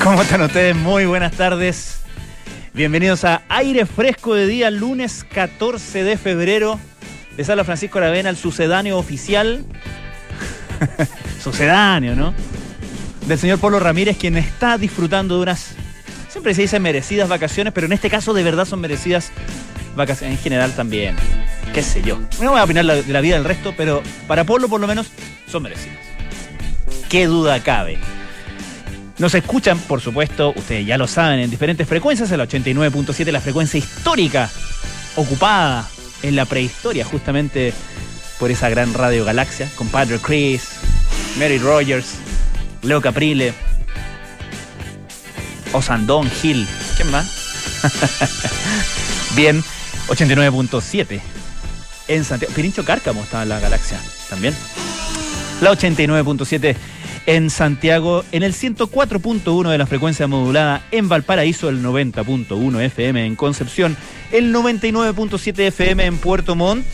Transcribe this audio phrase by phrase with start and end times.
[0.04, 0.74] ¿Cómo están ustedes?
[0.74, 2.00] Muy buenas tardes.
[2.72, 6.80] Bienvenidos a Aire Fresco de Día, lunes 14 de febrero.
[7.36, 9.62] Les habla Francisco Aravena, el sucedáneo oficial.
[11.42, 12.32] sucedáneo, ¿no?
[13.26, 15.72] Del señor Pablo Ramírez, quien está disfrutando de unas,
[16.28, 19.30] siempre se dice merecidas vacaciones, pero en este caso de verdad son merecidas
[19.96, 21.16] vacaciones en general también.
[21.74, 22.18] Qué sé yo.
[22.40, 25.08] No voy a opinar de la vida del resto, pero para Pablo por lo menos
[25.46, 25.98] son merecidas.
[27.10, 27.98] Qué duda cabe.
[29.20, 33.76] Nos escuchan, por supuesto, ustedes ya lo saben, en diferentes frecuencias, el 89.7, la frecuencia
[33.76, 34.50] histórica,
[35.14, 35.86] ocupada
[36.22, 37.74] en la prehistoria, justamente
[38.38, 40.70] por esa gran radio galaxia, con Padre Chris,
[41.38, 42.14] Mary Rogers,
[42.80, 43.52] Leo Caprile,
[45.74, 47.82] Osandón Hill, ¿quién más?
[49.36, 49.62] Bien,
[50.08, 51.20] 89.7
[52.08, 52.54] en Santiago.
[52.54, 54.54] Pirincho Cárcamo está en la galaxia también.
[55.60, 56.74] La 89.7
[57.26, 63.36] en Santiago, en el 104.1 de la frecuencia modulada, en Valparaíso el 90.1 FM en
[63.36, 63.96] Concepción,
[64.32, 66.84] el 99.7 FM en Puerto Montt.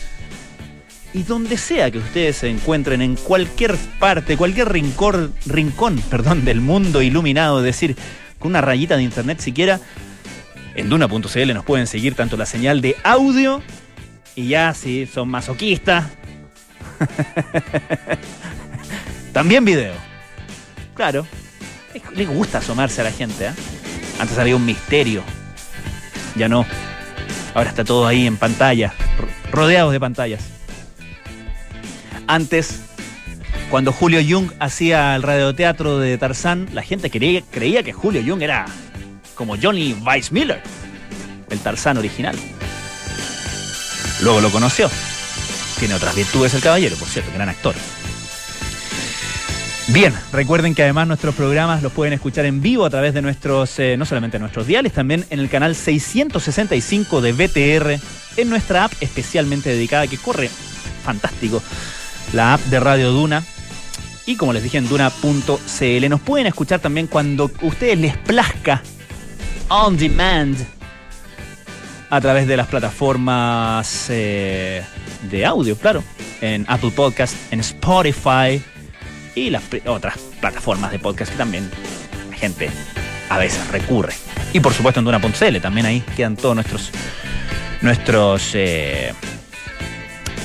[1.13, 6.61] Y donde sea que ustedes se encuentren, en cualquier parte, cualquier rincón, rincón perdón, del
[6.61, 7.95] mundo iluminado, es decir,
[8.37, 9.79] con una rayita de internet siquiera,
[10.75, 13.63] en Duna.cl nos pueden seguir tanto la señal de audio
[14.35, 16.05] y ya si son masoquistas,
[19.33, 19.93] también video.
[20.97, 21.27] Claro,
[22.15, 23.45] le gusta asomarse a la gente.
[23.45, 23.51] ¿eh?
[24.19, 25.21] Antes había un misterio,
[26.35, 26.65] ya no.
[27.53, 28.93] Ahora está todo ahí en pantalla,
[29.51, 30.41] rodeados de pantallas.
[32.25, 32.81] Antes,
[33.69, 38.41] cuando Julio Jung hacía el radioteatro de Tarzán, la gente creía, creía que Julio Jung
[38.41, 38.65] era
[39.35, 40.63] como Johnny Weissmiller,
[41.51, 42.35] el Tarzán original.
[44.23, 44.89] Luego lo conoció.
[45.77, 47.75] Tiene otras virtudes el caballero, por cierto, gran actor.
[49.89, 53.79] Bien, recuerden que además nuestros programas los pueden escuchar en vivo a través de nuestros,
[53.79, 58.01] eh, no solamente nuestros diales, también en el canal 665 de BTR,
[58.35, 60.49] en nuestra app especialmente dedicada que corre
[61.05, 61.63] fantástico,
[62.33, 63.45] la app de Radio Duna.
[64.25, 68.83] Y como les dije en duna.cl, nos pueden escuchar también cuando ustedes les plazca
[69.69, 70.57] on demand
[72.09, 74.83] a través de las plataformas eh,
[75.31, 76.03] de audio, claro,
[76.41, 78.61] en Apple Podcast, en Spotify
[79.37, 81.69] y las otras plataformas de podcast que también
[82.29, 82.69] la gente
[83.29, 84.13] a veces recurre.
[84.51, 86.91] Y por supuesto en Duna.cl también ahí quedan todos nuestros,
[87.81, 89.13] nuestros eh,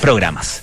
[0.00, 0.62] programas.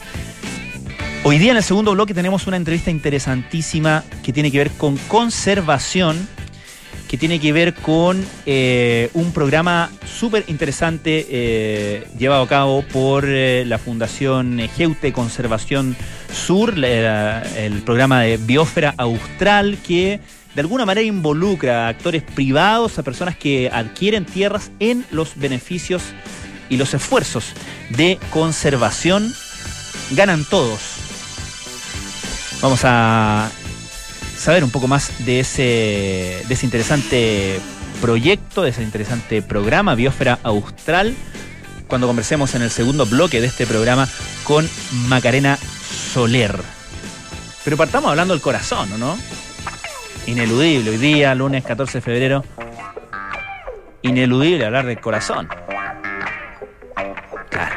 [1.23, 4.95] Hoy día en el segundo bloque tenemos una entrevista interesantísima que tiene que ver con
[4.97, 6.28] conservación
[7.09, 13.25] que tiene que ver con eh, un programa súper interesante eh, llevado a cabo por
[13.27, 15.95] eh, la Fundación Geute Conservación
[16.31, 20.19] Sur, el programa de Biosfera Austral, que
[20.53, 26.03] de alguna manera involucra a actores privados, a personas que adquieren tierras en los beneficios
[26.69, 27.53] y los esfuerzos
[27.89, 29.33] de conservación.
[30.11, 30.79] Ganan todos.
[32.61, 33.49] Vamos a
[34.39, 37.59] saber un poco más de ese, de ese interesante
[38.01, 41.13] proyecto, de ese interesante programa, Biosfera Austral,
[41.88, 44.07] cuando conversemos en el segundo bloque de este programa
[44.45, 44.67] con
[45.07, 46.57] Macarena Soler.
[47.66, 49.17] Pero partamos hablando del corazón, ¿no?
[50.25, 52.45] Ineludible, hoy día, lunes 14 de febrero,
[54.01, 55.50] ineludible hablar del corazón.
[57.50, 57.75] Claro.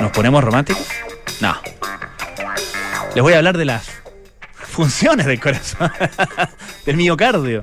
[0.00, 0.86] ¿Nos ponemos románticos?
[1.40, 1.56] No.
[3.14, 3.95] Les voy a hablar de las
[4.76, 5.90] funciones del corazón,
[6.84, 7.62] del miocardio.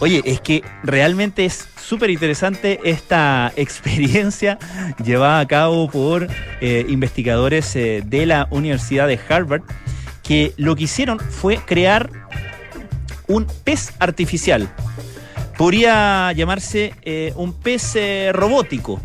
[0.00, 4.58] Oye, es que realmente es súper interesante esta experiencia
[5.04, 6.26] llevada a cabo por
[6.62, 9.60] eh, investigadores eh, de la Universidad de Harvard,
[10.22, 12.10] que lo que hicieron fue crear
[13.26, 14.66] un pez artificial.
[15.58, 17.98] Podría llamarse eh, un pez
[18.32, 18.98] robótico.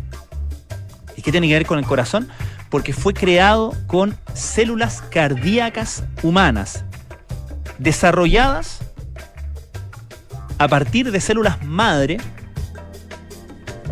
[1.18, 2.28] ¿Y qué tiene que ver con el corazón?
[2.70, 6.82] Porque fue creado con células cardíacas humanas
[7.78, 8.80] desarrolladas
[10.58, 12.18] a partir de células madre,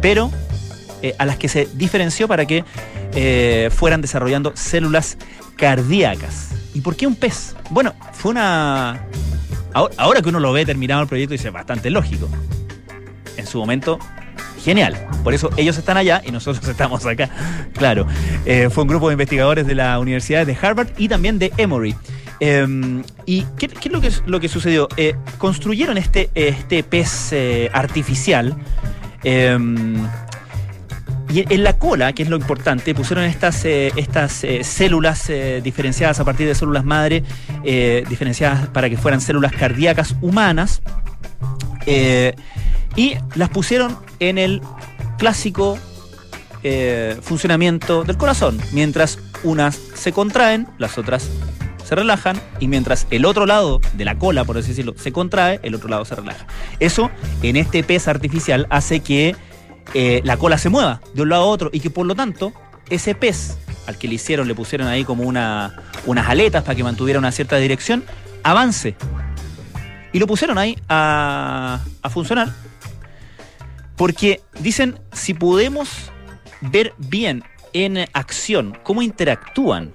[0.00, 0.31] pero
[1.02, 2.64] eh, a las que se diferenció para que
[3.14, 5.19] eh, fueran desarrollando células
[5.56, 6.50] cardíacas.
[6.75, 7.55] ¿Y por qué un pez?
[7.70, 9.05] Bueno, fue una...
[9.75, 12.28] Ahora, que uno lo ve terminado el proyecto, dice bastante lógico.
[13.37, 13.99] En su momento,
[14.62, 15.08] genial.
[15.25, 17.31] Por eso ellos están allá y nosotros estamos acá.
[17.75, 18.06] Claro,
[18.44, 21.94] eh, fue un grupo de investigadores de la Universidad de Harvard y también de Emory.
[22.44, 24.88] Em, ¿Y qué, es lo que, sucedió?
[24.96, 28.56] Eh, construyeron este, este pez eh, artificial
[29.22, 29.94] em,
[31.32, 35.30] y en la cola, que es lo importante, pusieron estas, eh, estas células
[35.62, 37.22] diferenciadas a partir de células madre,
[38.08, 40.82] diferenciadas para que fueran células cardíacas humanas,
[41.86, 44.60] y las pusieron en el
[45.16, 45.78] clásico
[47.22, 48.58] funcionamiento del corazón.
[48.72, 51.30] Mientras unas se contraen, las otras
[51.92, 55.60] se relajan y mientras el otro lado de la cola, por así decirlo, se contrae,
[55.62, 56.46] el otro lado se relaja.
[56.80, 57.10] Eso
[57.42, 59.36] en este pez artificial hace que
[59.92, 62.54] eh, la cola se mueva de un lado a otro y que por lo tanto
[62.88, 66.82] ese pez al que le hicieron, le pusieron ahí como una, unas aletas para que
[66.82, 68.04] mantuviera una cierta dirección,
[68.42, 68.96] avance.
[70.14, 72.54] Y lo pusieron ahí a, a funcionar.
[73.96, 76.10] Porque dicen, si podemos
[76.62, 77.44] ver bien
[77.74, 79.92] en acción cómo interactúan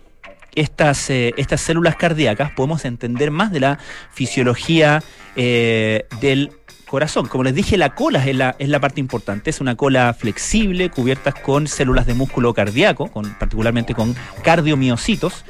[0.58, 3.80] estas, eh, estas células cardíacas, podemos entender más de la
[4.12, 5.04] fisiología
[5.36, 6.52] eh, del
[6.88, 7.28] corazón.
[7.28, 9.52] Como les dije, la cola es la, es la parte importante.
[9.52, 15.46] Es una cola flexible, cubierta con células de músculo cardíaco, con, particularmente con cardiomiocitos.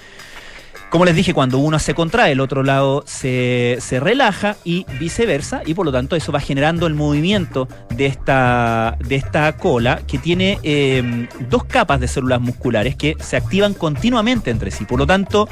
[0.90, 5.74] Como les dije, cuando uno se contrae, el otro lado se, relaja y viceversa, y
[5.74, 10.60] por lo tanto eso va generando el movimiento de esta, de esta cola que tiene
[10.64, 14.86] em, dos capas de células musculares que se activan continuamente entre sí.
[14.86, 15.50] Por lo tanto,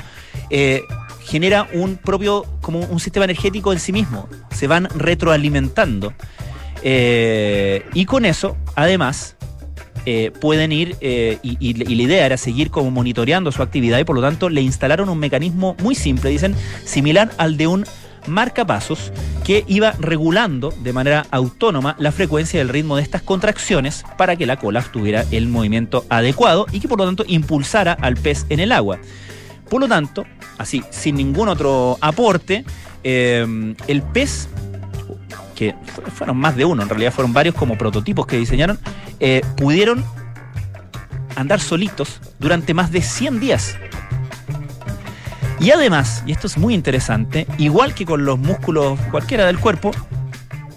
[0.49, 0.83] eh,
[1.25, 4.29] genera un propio, como un sistema energético en sí mismo.
[4.51, 6.13] Se van retroalimentando.
[6.81, 9.35] Eh, y con eso, además,
[10.05, 14.15] eh, pueden ir, eh, y, la idea era seguir como monitoreando su actividad y por
[14.15, 17.85] lo tanto le instalaron un mecanismo muy simple, dicen, similar al de un
[18.27, 19.11] marcapasos
[19.43, 24.35] que iba regulando de manera autónoma la frecuencia y el ritmo de estas contracciones para
[24.35, 28.45] que la cola tuviera el movimiento adecuado y que por lo tanto impulsara al pez
[28.49, 28.99] en el agua.
[29.69, 30.25] Por lo tanto,
[30.57, 32.63] así, sin ningún otro aporte,
[33.03, 34.49] eh, el pez
[35.55, 35.75] que
[36.13, 38.77] fueron más de uno, en realidad fueron varios como prototipos que diseñaron,
[39.19, 40.03] eh, pudieron
[41.35, 43.77] andar solitos durante más de 100 días.
[45.59, 49.91] Y además, y esto es muy interesante, igual que con los músculos cualquiera del cuerpo,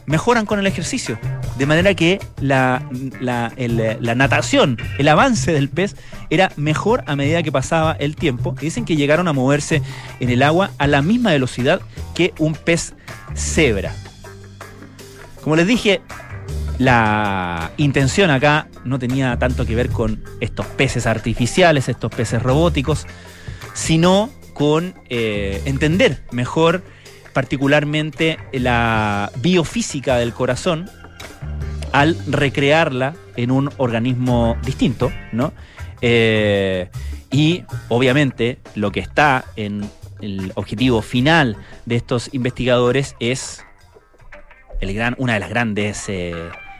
[0.07, 1.19] mejoran con el ejercicio.
[1.59, 2.89] De manera que la,
[3.21, 5.97] la, la, natación, el avance del pez
[6.31, 8.55] era mejor a medida que pasaba el tiempo.
[8.61, 9.83] Dicen que llegaron a moverse
[10.21, 11.81] en el agua a la misma velocidad
[12.15, 12.95] que un pez
[13.35, 13.93] cebra.
[15.49, 16.03] Como les dije,
[16.77, 23.07] la intención acá no tenía tanto que ver con estos peces artificiales, estos peces robóticos,
[23.73, 26.83] sino con eh, entender mejor
[27.33, 30.91] particularmente la biofísica del corazón
[31.93, 35.55] al recrearla en un organismo distinto, ¿no?
[36.03, 36.91] Eh,
[37.31, 39.89] y obviamente lo que está en
[40.21, 41.57] el objetivo final
[41.87, 43.65] de estos investigadores es
[44.81, 46.35] el gran, una de las grandes eh,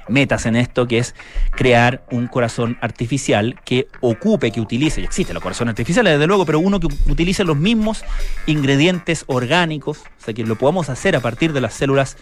[0.09, 1.15] metas en esto, que es
[1.51, 6.47] crear un corazón artificial que ocupe, que utilice, y existen los corazones artificiales desde luego,
[6.47, 8.05] pero uno que utilice los mismos
[8.47, 12.17] ingredientes orgánicos, o sea, que lo podamos hacer a partir de las células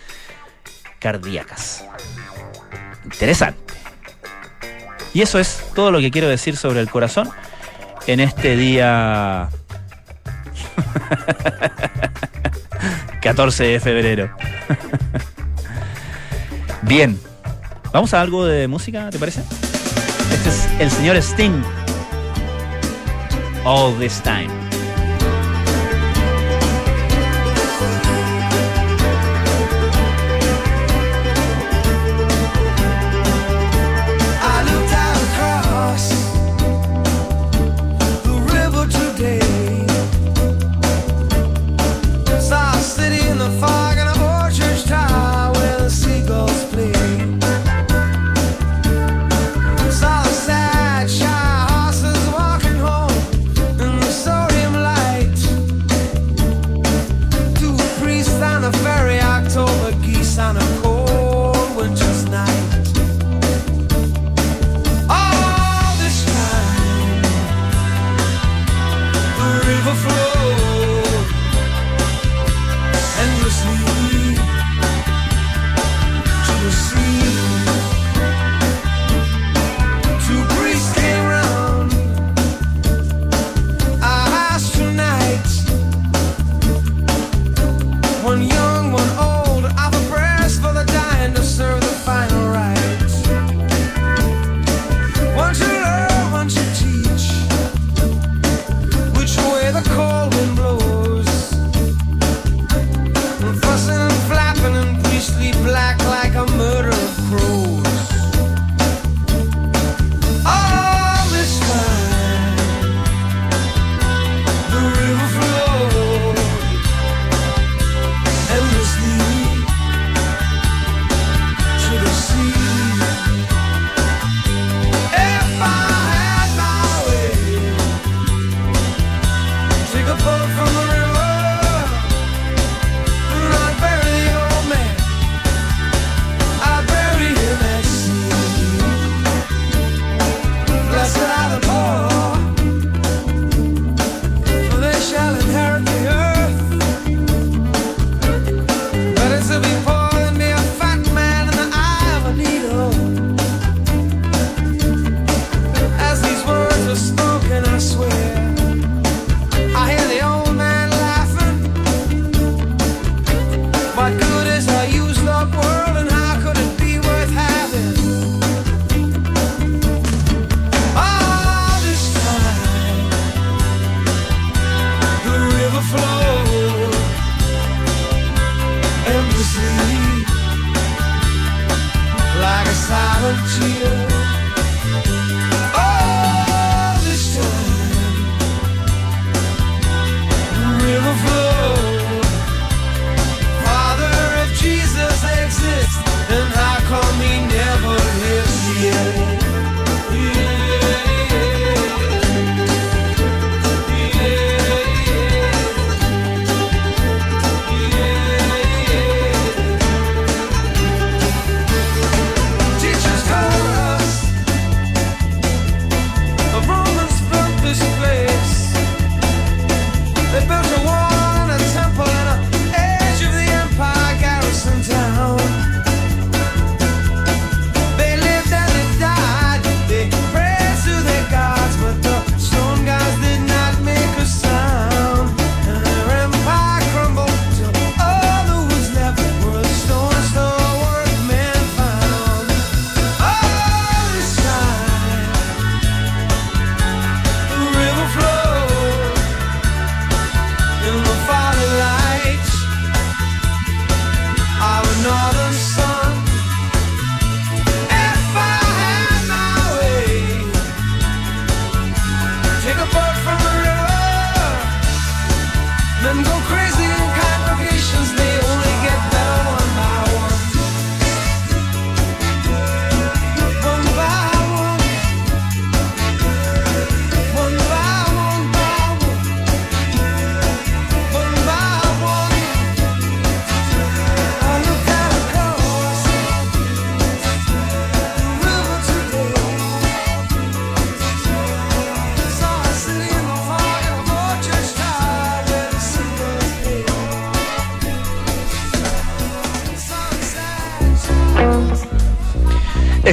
[0.98, 1.84] cardíacas.
[3.04, 3.74] Interesante.
[5.14, 7.30] Y eso es todo lo que quiero decir sobre el corazón
[8.06, 9.48] en este día
[13.22, 14.36] 14 de febrero.
[16.82, 17.18] Bien.
[17.92, 19.40] Vamos a algo de música, ¿te parece?
[20.32, 21.62] Este es el señor Sting.
[23.64, 24.65] All this time.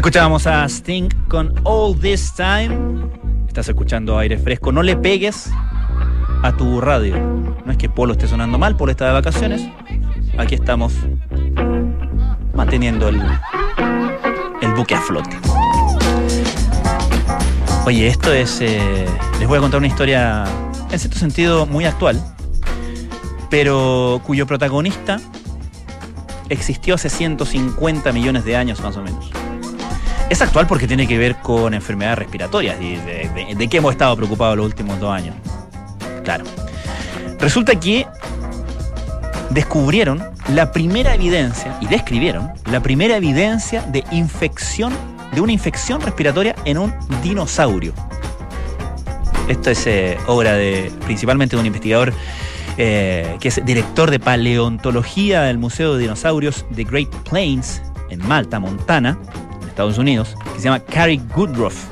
[0.03, 3.07] Escuchábamos a Sting con All This Time.
[3.48, 4.69] Estás escuchando aire fresco.
[4.74, 5.50] No le pegues
[6.43, 7.15] a tu radio.
[7.65, 9.65] No es que Polo esté sonando mal, Polo está de vacaciones.
[10.38, 10.93] Aquí estamos
[12.53, 13.22] manteniendo el,
[14.62, 15.39] el buque a flote.
[17.86, 18.60] Oye, esto es.
[18.60, 19.05] Eh,
[19.39, 20.43] les voy a contar una historia
[20.91, 22.22] en cierto sentido muy actual,
[23.50, 25.22] pero cuyo protagonista
[26.50, 29.31] existió hace 150 millones de años más o menos.
[30.30, 34.58] Es actual porque tiene que ver con enfermedades respiratorias de, de, qué hemos estado preocupados
[34.58, 35.36] los últimos dos años.
[36.24, 36.46] Claro.
[37.39, 38.08] Resulta que
[39.51, 44.94] descubrieron la primera evidencia y describieron la primera evidencia de infección,
[45.34, 47.94] de una infección respiratoria en un dinosaurio.
[49.48, 52.13] Esto es eh, obra de principalmente de un investigador
[52.77, 58.60] eh, que es director de paleontología del Museo de Dinosaurios de Great Plains en Malta,
[58.60, 59.18] Montana,
[59.74, 61.86] Estados Unidos, que se llama Cary Goodruff.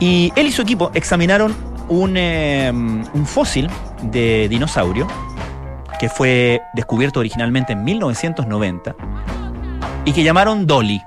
[0.00, 1.54] Y él y su equipo examinaron
[1.88, 3.68] un, em, fósil
[4.02, 5.06] de dinosaurio
[6.00, 8.96] que fue descubierto originalmente en 1990
[10.04, 11.00] y que llamaron Dolly.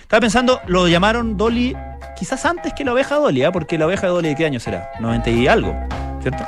[0.00, 1.76] Estaba pensando, lo llamaron Dolly
[2.16, 3.52] quizás antes que la oveja Dolly, ¿eh?
[3.52, 4.90] porque la oveja Dolly de qué año será?
[4.98, 5.74] 90 y algo,
[6.20, 6.44] ¿cierto?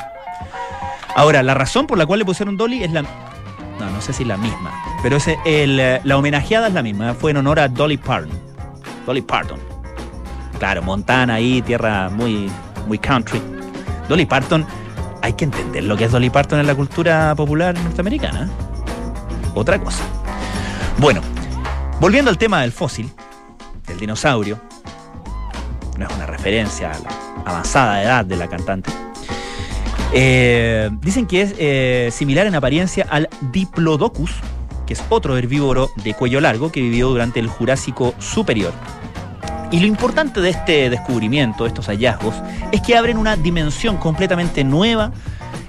[1.14, 3.04] Ahora, la razón por la cual le pusieron Dolly es la,
[3.78, 4.72] no, no sé si la misma.
[5.02, 7.14] Pero el, la homenajeada es la misma.
[7.14, 8.30] Fue en honor a Dolly Parton.
[9.06, 9.58] Dolly Parton.
[10.58, 12.50] Claro, Montana ahí, tierra muy,
[12.86, 13.40] muy country.
[14.08, 14.66] Dolly Parton,
[15.22, 18.48] hay que entender lo que es Dolly Parton en la cultura popular norteamericana.
[19.54, 20.02] Otra cosa.
[20.98, 21.20] Bueno,
[22.00, 23.12] volviendo al tema del fósil,
[23.86, 24.60] del dinosaurio,
[25.98, 27.10] no es una referencia a la
[27.44, 29.03] avanzada edad de la cantante.
[30.12, 34.32] Eh, dicen que es eh, similar en apariencia al Diplodocus,
[34.86, 38.72] que es otro herbívoro de cuello largo que vivió durante el Jurásico Superior.
[39.70, 42.34] Y lo importante de este descubrimiento, de estos hallazgos,
[42.70, 45.12] es que abren una dimensión completamente nueva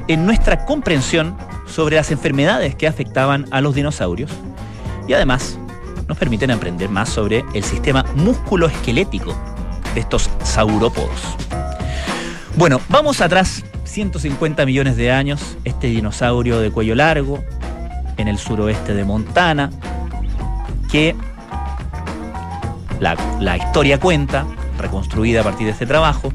[0.08, 4.32] en nuestra comprensión sobre las enfermedades que afectaban a los dinosaurios
[5.08, 5.58] y además
[6.08, 9.36] nos permiten aprender más sobre el sistema musculoesquelético
[9.94, 11.36] de estos saurópodos.
[12.56, 17.44] Bueno, vamos atrás 150 millones de años, este dinosaurio de cuello largo,
[18.18, 19.70] en el suroeste de Montana,
[20.92, 21.16] que
[23.00, 24.46] la, historia cuenta,
[24.78, 26.32] reconstruida a partir de este trabajo,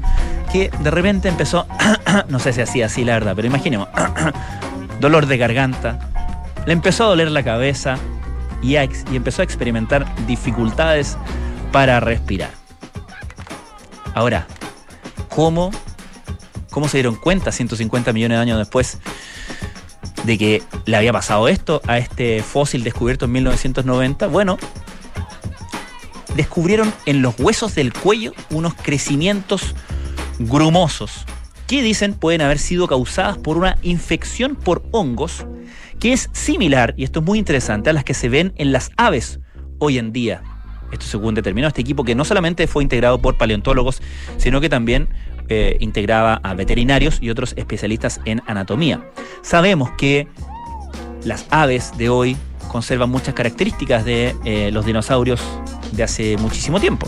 [0.51, 1.65] que de repente empezó,
[2.29, 3.87] no sé si hacía así la verdad, pero imaginemos,
[4.99, 5.99] dolor de garganta,
[6.65, 7.97] le empezó a doler la cabeza
[8.61, 11.17] y, y empezó a experimentar dificultades
[11.71, 12.51] para respirar.
[14.13, 14.45] Ahora,
[15.29, 15.71] ¿cómo
[16.71, 18.97] ¿Cómo se dieron cuenta 150 millones de años después
[20.23, 24.27] de que le había pasado esto a este fósil descubierto en 1990?
[24.27, 24.57] Bueno,
[26.35, 29.75] descubrieron en los huesos del cuello unos crecimientos
[30.39, 31.25] grumosos
[31.67, 35.45] que dicen pueden haber sido causadas por una infección por hongos
[35.99, 38.91] que es similar, y esto es muy interesante, a las que se ven en las
[38.97, 39.39] aves
[39.77, 40.41] hoy en día.
[40.91, 44.01] Esto según determinó este equipo que no solamente fue integrado por paleontólogos,
[44.37, 45.09] sino que también
[45.79, 49.05] integraba a veterinarios y otros especialistas en anatomía.
[49.41, 50.27] Sabemos que
[51.23, 55.41] las aves de hoy conservan muchas características de eh, los dinosaurios
[55.91, 57.07] de hace muchísimo tiempo.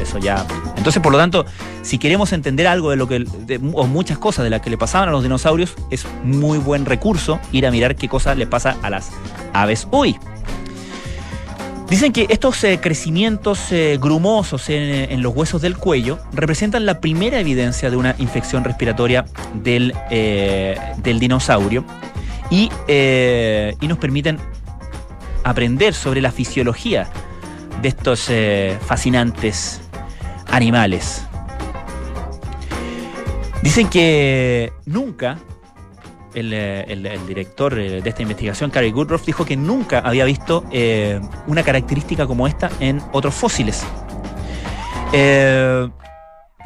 [0.00, 0.46] Eso ya.
[0.76, 1.44] Entonces, por lo tanto,
[1.82, 3.26] si queremos entender algo de lo que.
[3.74, 7.40] o muchas cosas de las que le pasaban a los dinosaurios, es muy buen recurso
[7.52, 9.10] ir a mirar qué cosas le pasa a las
[9.52, 10.16] aves hoy.
[11.88, 17.40] Dicen que estos eh, crecimientos eh, grumosos en, los huesos del cuello representan la primera
[17.40, 21.86] evidencia de una infección respiratoria del, eh, del dinosaurio
[22.50, 22.70] y,
[23.80, 24.38] y, nos permiten
[25.44, 27.08] aprender sobre la fisiología
[27.80, 28.30] de estos
[28.86, 29.80] fascinantes
[30.46, 31.24] animales.
[33.62, 35.38] Dicen que nunca
[36.38, 41.20] eh, el, director eh, de esta investigación, Cary Goodruff, dijo que nunca había visto eh,
[41.46, 43.84] una característica como esta en otros fósiles.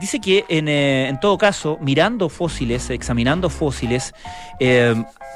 [0.00, 4.14] dice que en, todo caso, mirando fósiles, examinando fósiles,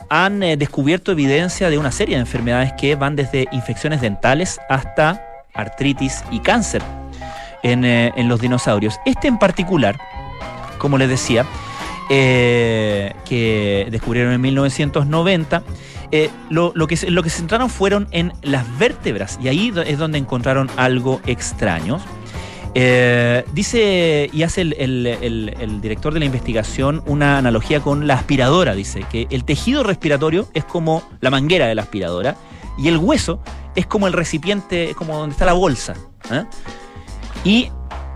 [0.08, 5.22] han descubierto evidencia de una serie de enfermedades que van desde infecciones dentales hasta
[5.54, 6.82] artritis y cáncer
[7.62, 8.98] en, los dinosaurios.
[9.04, 9.98] Este en particular,
[10.78, 11.46] como les decía,
[12.08, 15.62] que descubrieron en 1990,
[16.12, 20.18] eh, lo, que, lo que se centraron fueron en las vértebras y ahí es donde
[20.18, 21.98] encontraron algo extraño.
[22.78, 28.74] Eh, dice y hace el, director de la investigación una analogía con la aspiradora.
[28.74, 32.36] Dice que el tejido respiratorio es como la manguera de la aspiradora
[32.78, 33.40] y el hueso
[33.74, 35.94] es como el recipiente, como donde está la bolsa.
[36.30, 36.44] ¿eh?
[37.44, 37.70] Y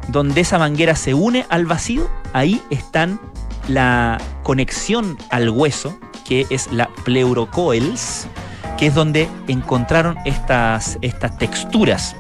[0.09, 3.21] donde esa manguera se une al vacío, ahí están
[3.71, 5.99] la conexión al hueso
[6.31, 8.29] que es la pleurocoels,
[8.79, 12.15] que es donde encontraron estas, estas texturas.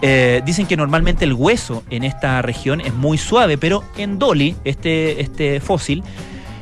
[0.00, 4.56] Eh, dicen que normalmente el hueso en esta región es muy suave, pero en Dolly,
[4.64, 6.02] este, este fósil,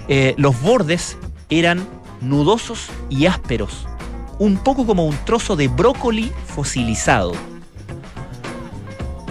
[0.09, 1.19] eh, los bordes
[1.51, 1.87] eran
[2.21, 3.87] nudosos y ásperos,
[4.39, 7.33] un poco como un trozo de brócoli fosilizado.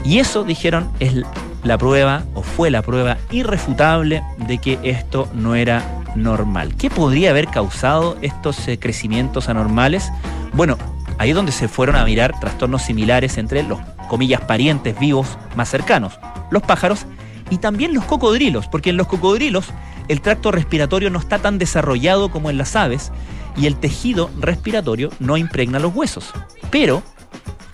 [0.05, 1.15] Y eso, dijeron, es
[1.65, 6.75] la prueba, o fue la prueba irrefutable de que esto no era normal.
[6.75, 10.11] ¿Qué podría haber causado estos eh, crecimientos anormales?
[10.53, 10.77] Bueno,
[11.17, 15.67] ahí es donde se fueron a mirar trastornos similares entre los, comillas, parientes vivos más
[15.67, 16.19] cercanos,
[16.51, 17.07] los pájaros
[17.49, 19.69] y también los cocodrilos, porque en los cocodrilos
[20.07, 23.11] el tracto respiratorio no está tan desarrollado como en las aves
[23.57, 26.31] y el tejido respiratorio no impregna los huesos.
[26.69, 27.01] Pero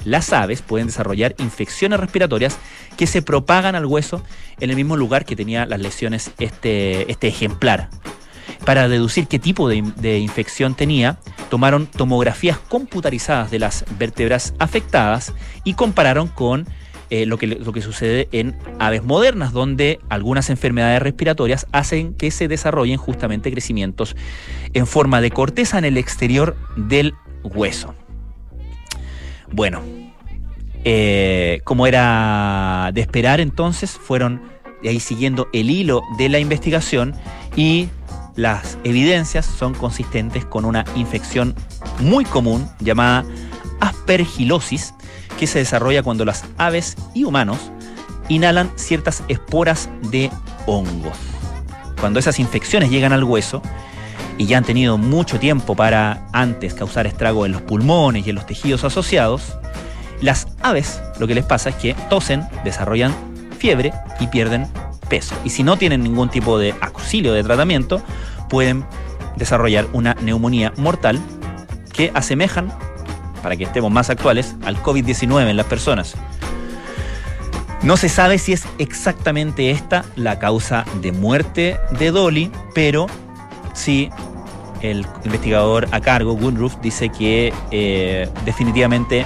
[0.06, 2.58] las aves pueden desarrollar infecciones respiratorias
[2.98, 4.24] que se propagan al hueso
[4.60, 7.90] en el mismo lugar que tenía las lesiones este, este ejemplar.
[8.66, 11.18] Para deducir qué tipo de, infección tenía,
[11.50, 15.34] tomaron tomografías computarizadas de las vértebras afectadas
[15.64, 16.68] y compararon con
[17.10, 22.30] eh, lo, que, lo que sucede en aves modernas, donde algunas enfermedades respiratorias hacen que
[22.30, 24.16] se desarrollen justamente crecimientos
[24.74, 27.96] en forma de corteza en el exterior del hueso.
[29.52, 29.82] Bueno,
[30.84, 34.42] eh, como era de esperar entonces, fueron
[34.84, 37.14] ahí siguiendo el hilo de la investigación
[37.56, 37.90] y
[38.36, 41.54] las evidencias son consistentes con una infección
[42.00, 43.26] muy común llamada
[43.80, 44.94] aspergilosis,
[45.38, 47.72] que se desarrolla cuando las aves y humanos
[48.30, 50.30] inhalan ciertas esporas de
[50.66, 51.18] hongos.
[52.00, 53.62] Cuando esas infecciones llegan al hueso
[54.38, 58.36] y ya han tenido mucho tiempo para antes causar estrago en los pulmones y en
[58.36, 59.58] los tejidos asociados,
[60.22, 63.13] las aves lo que les pasa es que tosen, desarrollan
[63.58, 64.67] fiebre y pierden
[65.10, 65.36] peso.
[65.44, 68.02] Y si no tienen ningún tipo de auxilio de tratamiento,
[68.50, 68.86] pueden
[69.36, 71.20] desarrollar una neumonía mortal
[71.94, 72.72] que asemejan,
[73.44, 76.15] para que estemos más actuales, al COVID-19 en las personas.
[77.84, 83.08] No se sabe si es exactamente esta la causa de muerte de Dolly, pero
[83.82, 84.10] sí
[84.82, 89.26] el investigador a cargo, Woodruff, dice que eh, definitivamente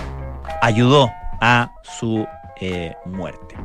[0.62, 2.26] ayudó a su
[2.60, 3.56] eh, muerte.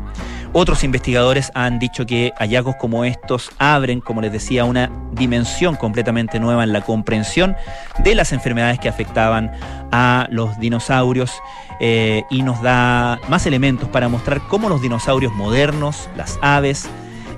[0.53, 6.40] Otros investigadores han dicho que hallazgos como estos abren, como les decía, una dimensión completamente
[6.40, 7.55] nueva en la comprensión
[7.98, 9.53] de las enfermedades que afectaban
[9.92, 11.33] a los dinosaurios
[11.79, 16.90] eh, y nos da más elementos para mostrar cómo los dinosaurios modernos, las aves,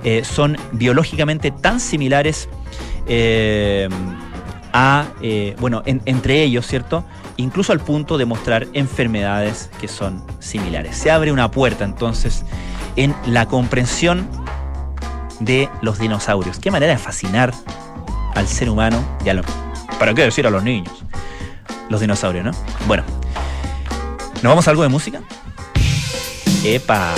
[0.03, 2.49] eh, son biológicamente tan similares
[3.07, 3.89] eh,
[4.73, 5.05] a,
[5.59, 7.03] bueno, entre ellos, ¿cierto?
[7.37, 10.97] Incluso al punto de mostrar enfermedades que son similares.
[10.97, 12.43] Se abre una puerta entonces
[12.95, 14.27] en la comprensión
[15.39, 16.59] de los dinosaurios.
[16.59, 17.53] Qué manera de fascinar
[18.35, 19.41] al ser humano y a
[19.99, 21.03] ¿Para qué decir a los niños?
[21.89, 22.51] Los dinosaurios, ¿no?
[22.87, 23.03] Bueno,
[24.35, 25.21] ¿nos vamos a algo de música?
[26.63, 27.13] Epa,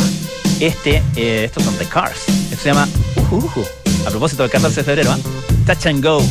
[0.60, 2.45] este, eh, estos son The Cars.
[2.62, 2.88] Se llama
[3.32, 3.66] Uhu,
[4.06, 5.18] A propósito del 14 de febrero, ¿ah?
[5.66, 6.22] Touch and Go.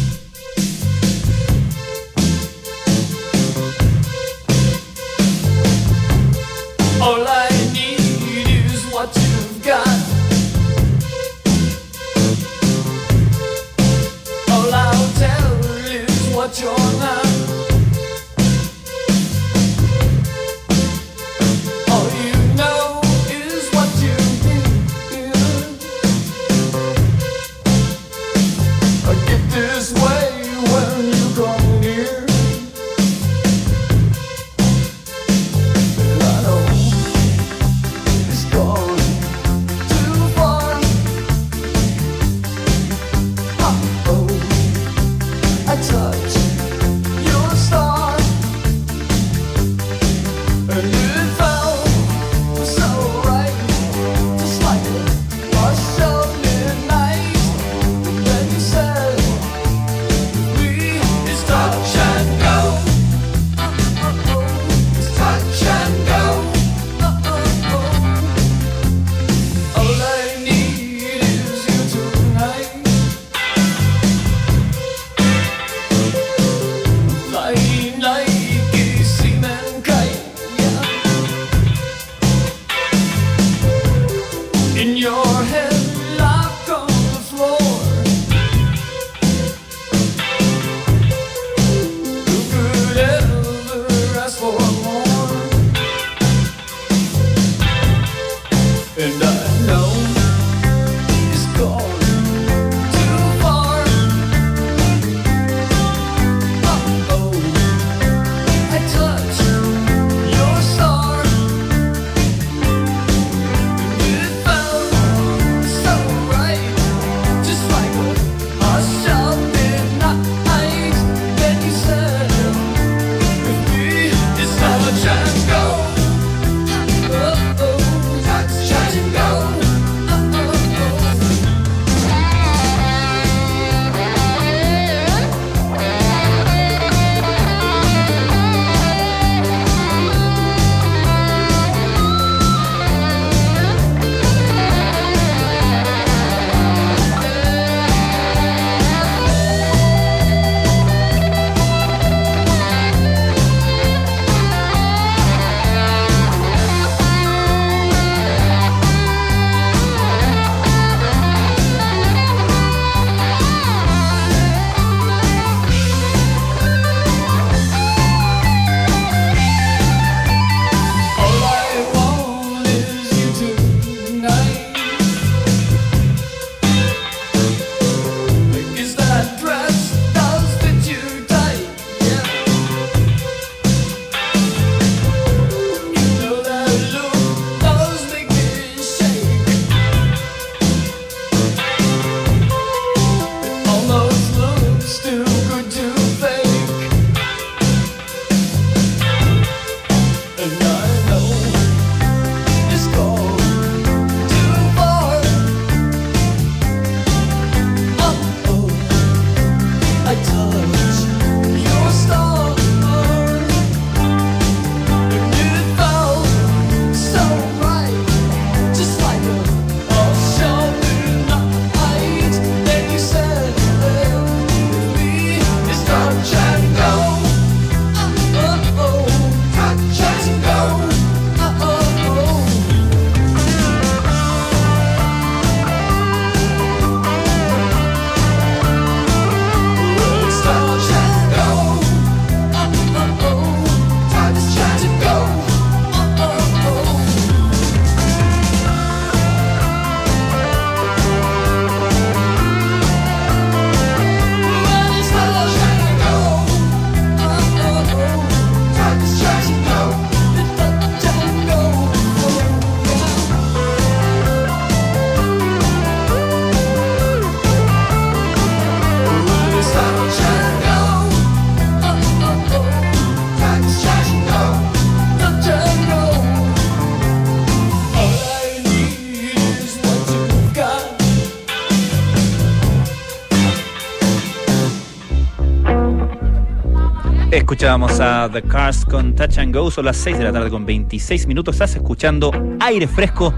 [287.44, 290.64] Escuchábamos a The Cars con Touch and Go, son las 6 de la tarde con
[290.64, 291.56] 26 minutos.
[291.56, 293.34] Estás escuchando aire fresco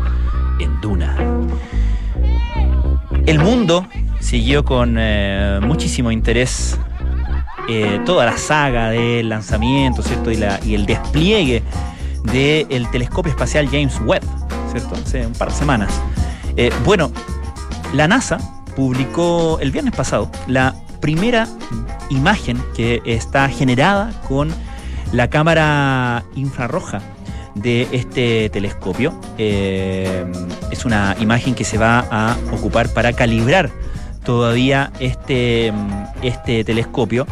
[0.61, 1.16] en Duna.
[3.27, 3.85] El mundo
[4.21, 6.79] siguió con eh, muchísimo interés
[7.69, 10.31] eh, toda la saga del lanzamiento, ¿cierto?
[10.31, 11.64] Y, el despliegue
[12.33, 14.23] del telescopio espacial James Webb,
[14.71, 14.95] ¿cierto?
[14.95, 16.01] Hace un par de semanas.
[16.57, 17.11] Eh, bueno,
[17.92, 18.38] la NASA
[18.77, 21.47] publicó el viernes pasado la primera
[22.11, 24.53] imagen que está generada con
[25.12, 27.01] la cámara infrarroja
[27.55, 29.14] de este telescopio.
[29.38, 30.25] Eh,
[30.73, 33.71] es una imagen que se va a ocupar para calibrar
[34.25, 35.73] todavía este,
[36.23, 37.25] este telescopio.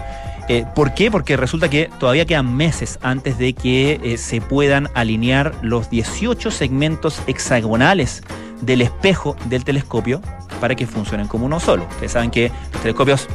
[0.49, 1.11] Eh, ¿Por qué?
[1.11, 6.53] Porque resulta que todavía quedan meses antes de que eh, se puedan alinear los 18
[6.53, 8.23] segmentos hexagonales
[8.61, 10.21] del espejo del telescopio
[10.61, 11.89] para que funcionen como uno solo.
[11.91, 13.29] Ustedes saben que los telescopios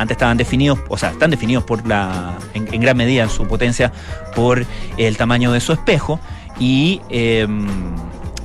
[0.00, 3.92] antes estaban definidos, o sea, están definidos por la, en, gran medida en su potencia
[4.34, 4.64] por
[4.96, 6.18] el tamaño de su espejo
[6.58, 7.66] y em,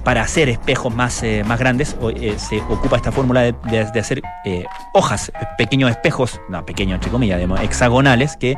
[0.03, 4.65] para hacer espejos más, eh, más grandes eh, se ocupa esta fórmula de, hacer eh,
[4.93, 8.55] hojas, pequeños espejos, no, pequeños entre comillas, digamos, hexagonales que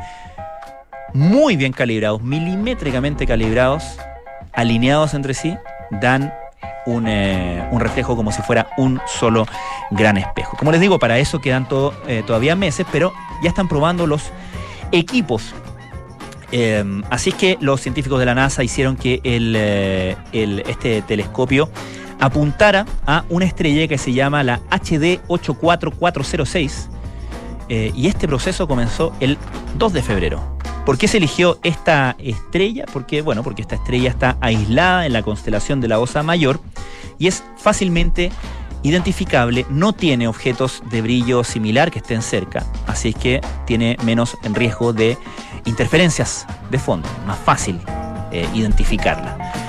[1.14, 3.84] muy bien calibrados, milimétricamente calibrados,
[4.54, 5.56] alineados entre sí,
[6.02, 6.34] dan
[6.90, 9.46] eh, un, reflejo como si fuera un solo
[9.92, 10.56] gran espejo.
[10.58, 14.32] Como les digo, para eso quedan todo, eh, todavía meses, pero ya están probando los
[14.92, 15.54] equipos.
[16.52, 20.16] Em, así es que los científicos de la NASA hicieron que eh,
[20.68, 21.70] este telescopio
[22.20, 26.90] apuntara a una estrella que se llama la HD 84406
[27.70, 29.38] y este proceso comenzó el
[29.78, 30.57] 2 de febrero.
[30.88, 32.86] ¿Por qué se eligió esta estrella?
[32.94, 36.62] Porque, bueno, porque esta estrella está aislada en la constelación de la Osa Mayor
[37.20, 38.32] y es fácilmente
[38.84, 44.38] identificable, no tiene objetos de brillo similar que estén cerca, así es que tiene menos
[44.54, 45.18] riesgo de
[45.66, 47.82] interferencias de fondo, más fácil
[48.32, 49.67] eh, identificarla.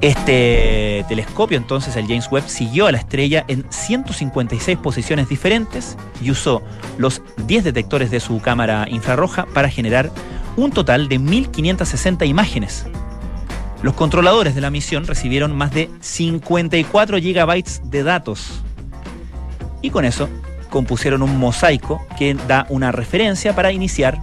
[0.00, 6.30] Este telescopio, entonces, el James Webb, siguió a la estrella en 156 posiciones diferentes y
[6.30, 6.62] usó
[6.98, 10.10] los 10 detectores de su cámara infrarroja para generar
[10.56, 12.86] un total de 1.560 imágenes.
[13.82, 18.62] Los controladores de la misión recibieron más de 54 gigabytes de datos.
[19.82, 20.28] Y con eso
[20.70, 24.18] compusieron un mosaico que da una referencia para iniciar,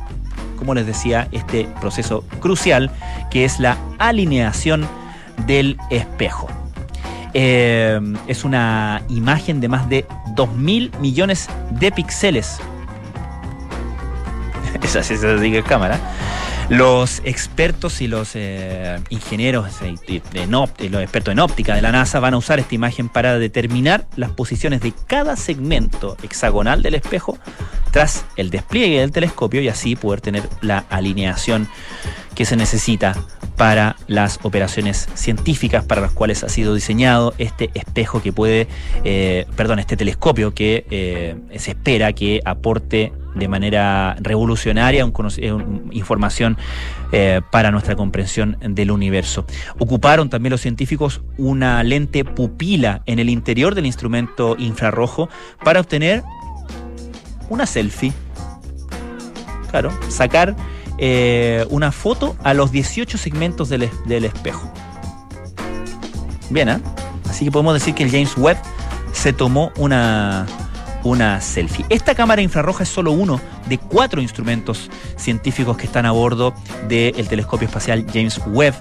[0.57, 2.91] como les decía, este proceso crucial
[3.29, 4.87] que es la alineación
[5.45, 6.47] del espejo.
[7.33, 12.59] Eh, es una imagen de más de 2.000 millones de píxeles.
[14.81, 15.99] Esa sí se dice cámara.
[16.69, 22.33] Los expertos y los eh, ingenieros, eh, los expertos en óptica de la NASA van
[22.33, 27.37] a usar esta imagen para determinar las posiciones de cada segmento hexagonal del espejo
[27.91, 31.69] tras el despliegue del telescopio y así poder tener la alineación
[32.35, 33.15] que se necesita
[33.57, 38.67] para las operaciones científicas para las cuales ha sido diseñado este espejo que puede,
[39.03, 46.57] eh, perdón, este telescopio que eh, se espera que aporte de manera revolucionaria un, información
[47.11, 49.45] eh, para nuestra comprensión del universo.
[49.77, 55.29] Ocuparon también los científicos una lente pupila en el interior del instrumento infrarrojo
[55.63, 56.23] para obtener
[57.49, 58.13] una selfie.
[59.69, 60.55] Claro, sacar
[60.97, 64.71] eh, una foto a los 18 segmentos del, espejo.
[66.49, 66.79] Bien, ¿eh?
[67.29, 68.57] Así que podemos decir que el James Webb
[69.11, 70.45] se tomó una,
[71.03, 71.85] una selfie.
[71.89, 76.53] Esta cámara infrarroja es solo uno de cuatro instrumentos científicos que están a bordo
[76.87, 78.75] del telescopio espacial James Webb.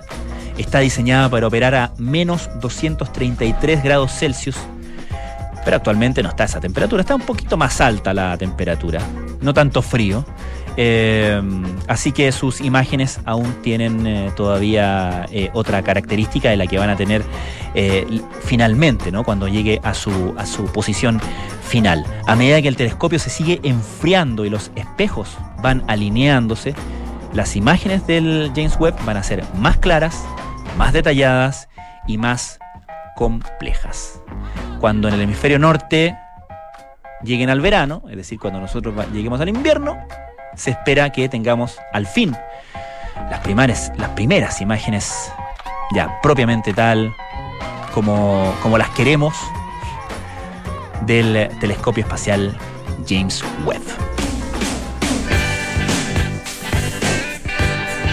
[0.57, 4.57] Está diseñada para operar a menos 233 grados Celsius,
[5.65, 9.01] pero actualmente no está esa temperatura, está un poquito más alta la temperatura,
[9.41, 10.25] no tanto frío.
[10.77, 11.41] Eh,
[11.87, 16.91] así que sus imágenes aún tienen eh, todavía eh, otra característica de la que van
[16.91, 17.25] a tener
[18.45, 19.25] finalmente, ¿no?
[19.25, 21.21] Cuando llegue a su, a su posición
[21.67, 22.07] final.
[22.25, 26.77] A medida que el telescopio se sigue enfriando y los espejos van alineándose,
[27.33, 30.25] las imágenes del James Webb van a ser más claras,
[30.79, 31.69] más detalladas
[32.07, 32.61] y más
[33.17, 34.21] complejas.
[34.79, 36.17] Cuando en el hemisferio norte
[37.25, 39.97] lleguen al verano, es decir, cuando nosotros lleguemos al invierno,
[40.57, 42.37] se espera que tengamos al fin
[43.31, 45.33] las primeras, las primeras imágenes
[45.93, 47.15] ya propiamente tal
[47.93, 49.35] como, como las queremos
[51.03, 52.57] del telescopio espacial
[53.09, 53.83] James Webb.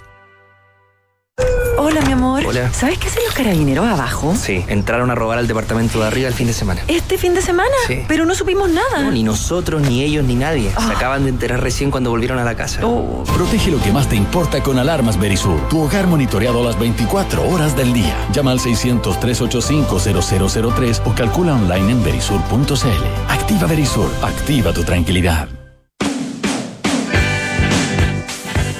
[1.83, 2.45] Hola, mi amor.
[2.45, 2.71] Hola.
[2.73, 4.35] ¿Sabes qué hacen los carabineros abajo?
[4.39, 6.83] Sí, entraron a robar al departamento de arriba el fin de semana.
[6.87, 7.71] ¿Este fin de semana?
[7.87, 8.03] Sí.
[8.07, 8.99] Pero no supimos nada.
[9.01, 10.69] No, ni nosotros, ni ellos, ni nadie.
[10.69, 10.91] Se Ah.
[10.95, 12.81] acaban de enterar recién cuando volvieron a la casa.
[12.85, 15.59] Oh, Protege lo que más te importa con alarmas Berisur.
[15.69, 18.15] Tu hogar monitoreado las 24 horas del día.
[18.31, 23.05] Llama al 600-385-0003 o calcula online en berisur.cl.
[23.27, 24.11] Activa Berisur.
[24.21, 25.47] Activa tu tranquilidad.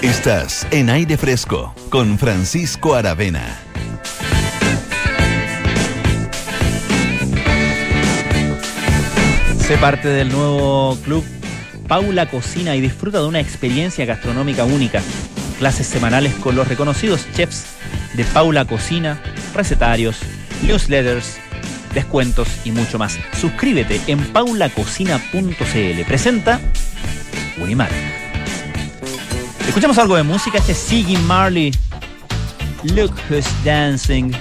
[0.01, 3.59] Estás en aire fresco con Francisco Aravena.
[9.59, 11.23] Sé parte del nuevo club
[11.87, 15.03] Paula Cocina y disfruta de una experiencia gastronómica única.
[15.59, 17.65] Clases semanales con los reconocidos chefs
[18.15, 19.21] de Paula Cocina,
[19.53, 20.17] recetarios,
[20.63, 21.37] newsletters,
[21.93, 23.19] descuentos y mucho más.
[23.39, 26.05] Suscríbete en paulacocina.cl.
[26.07, 26.59] Presenta
[27.59, 28.20] Unimark.
[29.67, 30.57] Escuchamos algo de música.
[30.57, 31.71] Este es Siggy Marley.
[32.83, 34.31] Look who's dancing.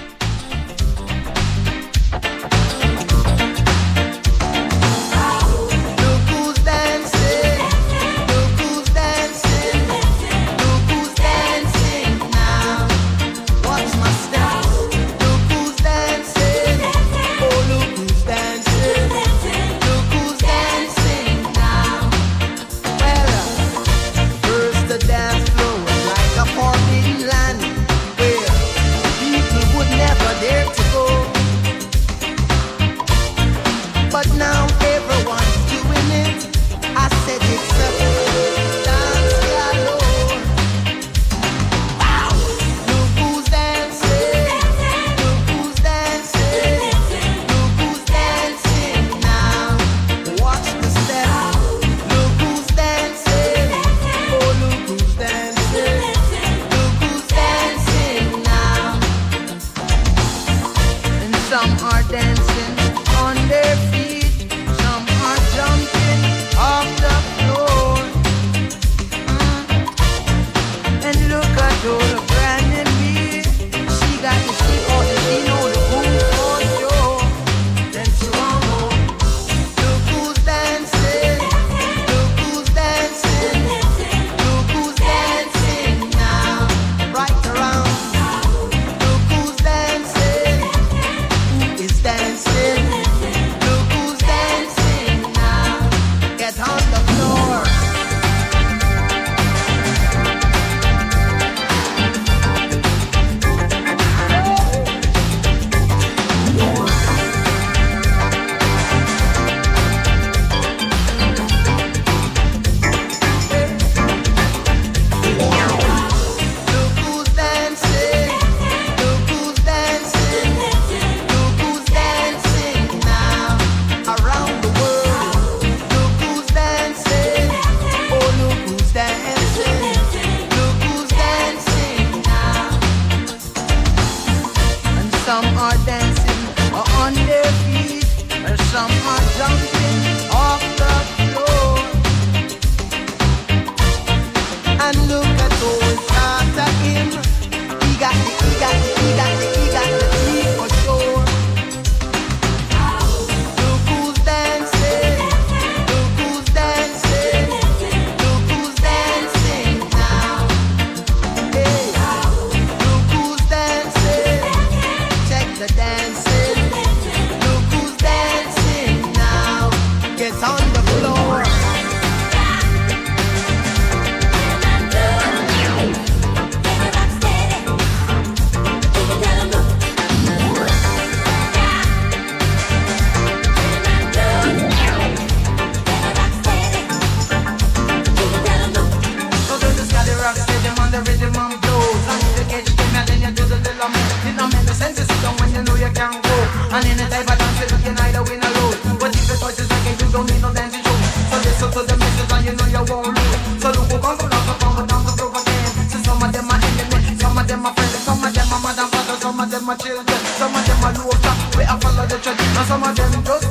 [209.21, 212.65] Some of them are children, some of them are low, we are follow the tradition,
[212.65, 213.50] some of them just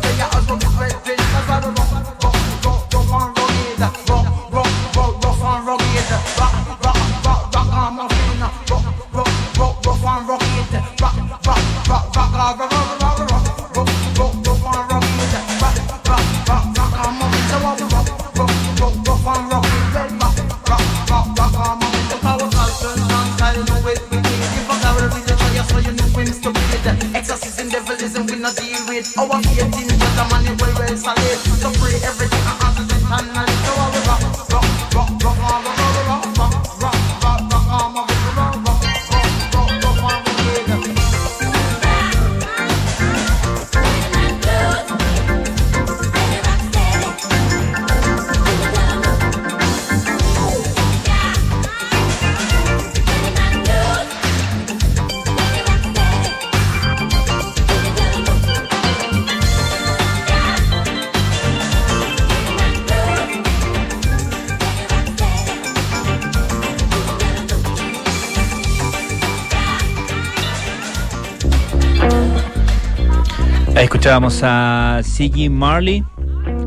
[73.90, 76.04] escuchábamos a Siggy Marley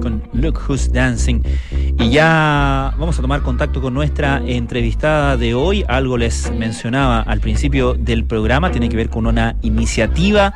[0.01, 1.41] con Look Who's Dancing.
[1.97, 5.85] Y ya vamos a tomar contacto con nuestra entrevistada de hoy.
[5.87, 10.53] Algo les mencionaba al principio del programa, tiene que ver con una iniciativa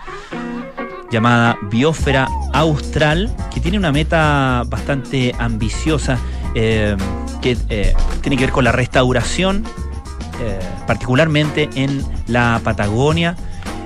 [1.09, 6.19] llamada Biosfera Austral, que tiene una meta bastante ambiciosa,
[6.53, 6.97] eh,
[7.41, 9.63] que eh, tiene que ver con la restauración,
[10.41, 13.37] eh, particularmente en la Patagonia.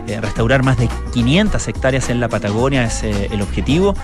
[0.07, 3.95] Eh, restaurar más de 500 hectáreas en la Patagonia es eh, el objetivo.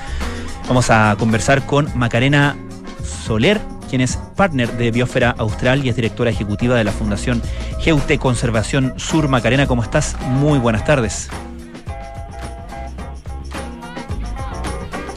[0.67, 2.57] Vamos a conversar con Macarena
[3.03, 7.41] Soler, quien es partner de Biosfera Austral y es directora ejecutiva de la Fundación
[7.79, 9.27] Geute Conservación Sur.
[9.27, 10.17] Macarena, ¿cómo estás?
[10.21, 11.29] Muy buenas tardes.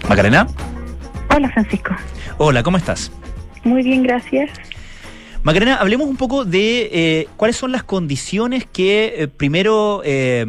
[0.09, 0.47] Macarena.
[1.35, 1.95] Hola Francisco.
[2.39, 3.13] Hola, ¿cómo estás?
[3.65, 4.51] Muy bien, gracias.
[5.43, 10.45] Macarena, hablemos un poco de eh, cuáles son las condiciones que eh, primero eh,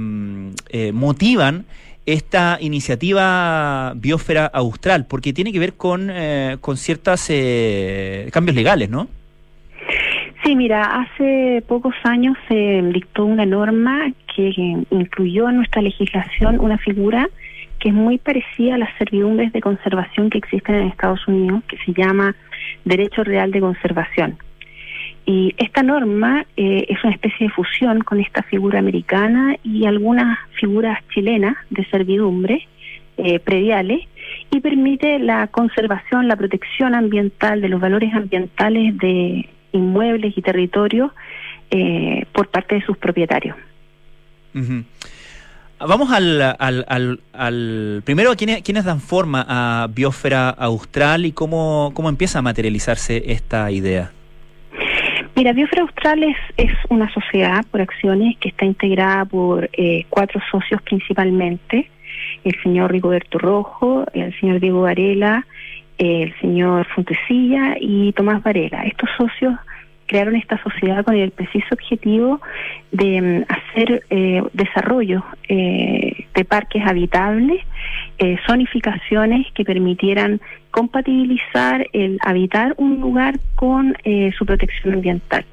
[0.70, 1.66] eh, motivan
[2.06, 7.28] esta iniciativa Biosfera Austral, porque tiene que ver con, eh, con ciertos
[8.32, 9.08] cambios legales, ¿no?
[10.44, 14.52] Sí, mira, hace pocos años se dictó una norma que
[14.90, 17.30] incluyó en nuestra legislación una figura
[17.80, 21.78] que es muy parecida a las servidumbres de conservación que existen en Estados Unidos, que
[21.78, 22.36] se llama
[22.84, 24.38] Derecho Real de Conservación.
[25.26, 30.38] Y esta norma eh, es una especie de fusión con esta figura americana y algunas
[30.60, 32.68] figuras chilenas de servidumbre
[33.18, 34.02] eh, prediales
[34.50, 41.12] y permite la conservación, la protección ambiental de los valores ambientales de inmuebles y territorios
[41.70, 43.56] eh, por parte de sus propietarios.
[45.80, 51.92] Vamos al, al, al, al- primero, ¿quiénes, quiénes dan forma a Biosfera Austral y cómo,
[51.94, 54.12] cómo empieza a materializarse esta idea?
[55.42, 56.24] Mira, Biosfera Austral
[56.56, 61.90] es, una sociedad por acciones que está integrada por eh, cuatro socios principalmente,
[62.44, 65.48] el señor Rigoberto Rojo, el señor Diego Varela,
[65.98, 68.84] el señor Fontecilla y Tomás Varela.
[68.84, 69.56] Estos socios
[70.06, 72.40] crearon esta sociedad con el preciso objetivo
[72.92, 77.62] de mm, hacer eh, desarrollo eh, de parques habitables,
[78.18, 85.46] eh, zonificaciones que permitieran compatibilizar el habitar un lugar con eh, su protección ambiental.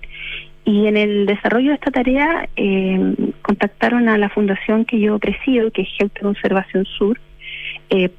[0.64, 5.70] Y en el desarrollo de esta tarea eh, contactaron a la fundación que yo presido,
[5.70, 7.18] que es Geute Conservación Sur,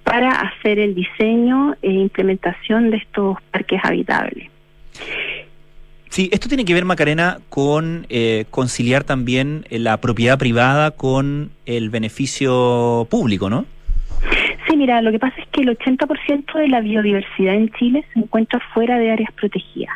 [0.04, 4.50] para hacer el diseño e implementación de estos parques habitables.
[6.10, 11.52] Sí, esto tiene que ver, Macarena, con eh, conciliar también eh, la propiedad privada con
[11.66, 13.66] el beneficio público, ¿no?
[14.68, 18.20] Sí, mira, lo que pasa es que el 80% de la biodiversidad en Chile se
[18.20, 19.96] encuentra fuera de áreas protegidas.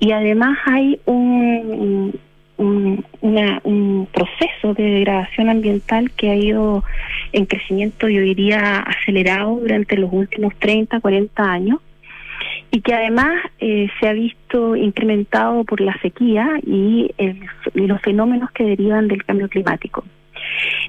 [0.00, 2.18] Y además hay un,
[2.56, 6.84] un, una- un proceso de degradación ambiental que ha ido
[7.32, 11.78] en crecimiento, yo diría, acelerado durante los últimos 30, 40 años
[12.72, 17.38] y que además eh, se ha visto incrementado por la sequía y, el-
[17.74, 20.04] los fenómenos que derivan del cambio climático.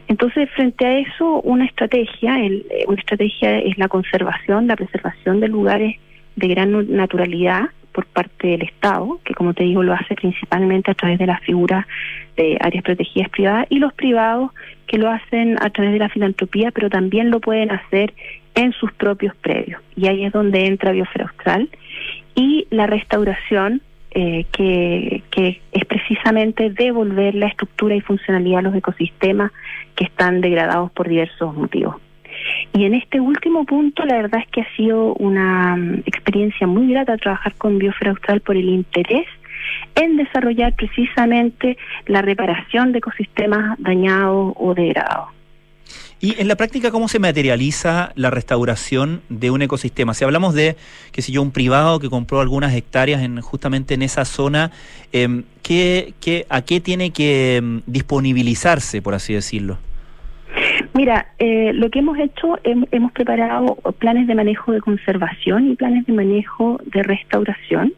[0.08, 5.42] Entonces, frente a eso, una estrategia, el- eh, una estrategia es la conservación, la preservación
[5.42, 5.98] de lugares
[6.38, 10.96] de gran naturalidad por parte del Estado, que como te digo lo hace principalmente a
[10.96, 11.86] través de las figuras
[12.38, 14.52] de áreas protegidas privadas, y los privados
[14.88, 18.14] que lo hacen a través de la filantropía, pero también lo pueden hacer
[18.56, 19.82] en sus propios predios.
[19.96, 21.70] Y ahí es donde entra Biosfera Austral
[22.36, 23.82] y la restauración,
[24.12, 29.52] eh, que, que es precisamente devolver la estructura y funcionalidad a los ecosistemas
[29.96, 31.96] que están degradados por diversos motivos.
[32.74, 36.92] Y en este último punto, la verdad es que ha sido una mm, experiencia muy
[36.92, 39.28] grata trabajar con Biosfera Austral por el interés
[39.96, 45.30] en desarrollar precisamente la reparación de ecosistemas dañados o degradados.
[46.24, 50.14] Y en la práctica, ¿cómo se materializa la restauración de un ecosistema?
[50.14, 50.78] Si hablamos de,
[51.12, 54.72] qué sé yo, un privado que compró algunas hectáreas en, justamente en esa zona,
[55.12, 59.80] eh, ¿qué, qué, ¿a qué tiene que em, disponibilizarse, por así decirlo?
[60.94, 65.76] Mira, eh, lo que hemos hecho, hem- hemos preparado planes de manejo de conservación y
[65.76, 67.92] planes de manejo de restauración.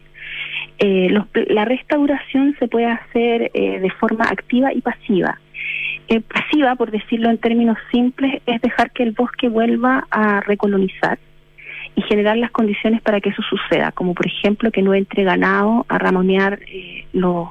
[0.80, 5.39] Eh, los la restauración se puede hacer eh, de forma activa y pasiva.
[6.08, 11.18] Eh, pasiva, por decirlo en términos simples, es dejar que el bosque vuelva a recolonizar
[11.95, 15.86] y generar las condiciones para que eso suceda, como por ejemplo que no entre ganado
[15.89, 17.47] a ramonear eh, los-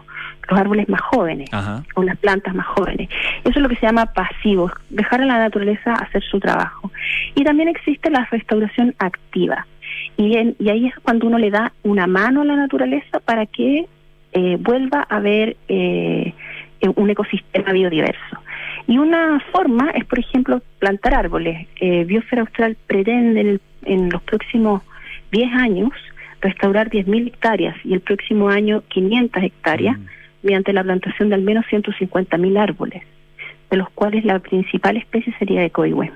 [0.49, 1.83] los árboles más jóvenes Ajá.
[1.95, 3.09] o las plantas más jóvenes.
[3.41, 6.93] Eso es lo que se llama pasivo, dejar a la naturaleza hacer su trabajo.
[7.35, 9.67] Y también existe la restauración activa.
[10.19, 13.47] Y, en- y ahí es cuando uno le da una mano a la naturaleza para
[13.47, 13.87] que
[14.37, 16.35] eh, vuelva a haber eh,
[16.81, 18.37] eh, un ecosistema biodiverso.
[18.87, 21.67] Y una forma es, por ejemplo, plantar árboles.
[21.81, 24.83] Eh, Biosfera Austral pretende en, el- en los próximos
[25.33, 25.91] 10 años
[26.41, 30.05] restaurar 10.000 hectáreas y el próximo año 500 hectáreas Mm.
[30.43, 33.03] mediante la plantación de al menos 150.000 árboles,
[33.71, 36.13] de los cuales la principal especie sería de coihue.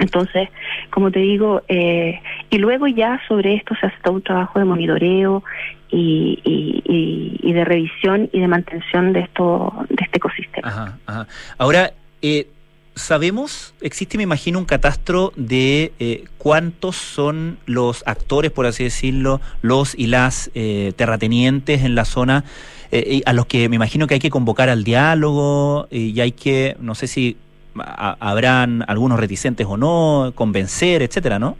[0.00, 0.48] Entonces,
[0.90, 2.20] como te digo, eh,
[2.50, 5.42] y luego ya sobre esto se hace todo un trabajo de monitoreo
[5.90, 10.68] y, y- y- y de revisión y de mantención de esto de este ecosistema.
[10.68, 11.26] Ajá, ajá.
[11.58, 12.48] Ahora, eh,
[12.94, 19.40] sabemos, existe, me imagino, un catastro de eh, cuántos son los actores, por así decirlo,
[19.62, 22.44] los y las eh, terratenientes en la zona,
[22.90, 26.76] eh, a los que me imagino que hay que convocar al diálogo y hay que,
[26.80, 27.36] no sé si
[27.84, 31.56] a- habrán algunos reticentes o no, convencer, etcétera, ¿no?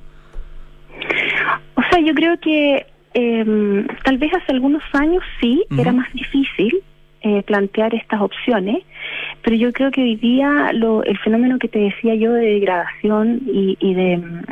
[1.74, 6.82] O sea, yo creo que eh, tal vez hace algunos años sí era más difícil
[7.22, 8.78] eh, plantear estas opciones,
[9.42, 13.40] pero yo creo que hoy día lo, el fenómeno que te decía yo de degradación
[13.46, 14.42] y, y de mm,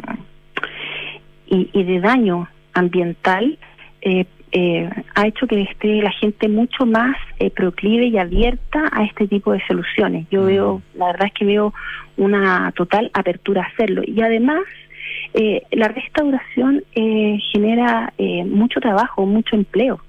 [1.49, 3.57] y, y de daño ambiental
[4.03, 9.05] eh, eh, ha hecho que esté la gente mucho más eh, proclive y abierta a
[9.05, 10.26] este tipo de soluciones.
[10.30, 10.47] Yo Mm.
[10.47, 11.74] veo, la verdad es que veo
[12.16, 14.62] una total apertura a hacerlo y además
[15.34, 20.01] eh, la restauración eh, genera eh, mucho trabajo, mucho empleo,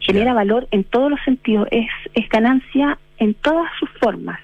[0.00, 4.38] genera valor en todos los sentidos, es, es ganancia en todas sus formas.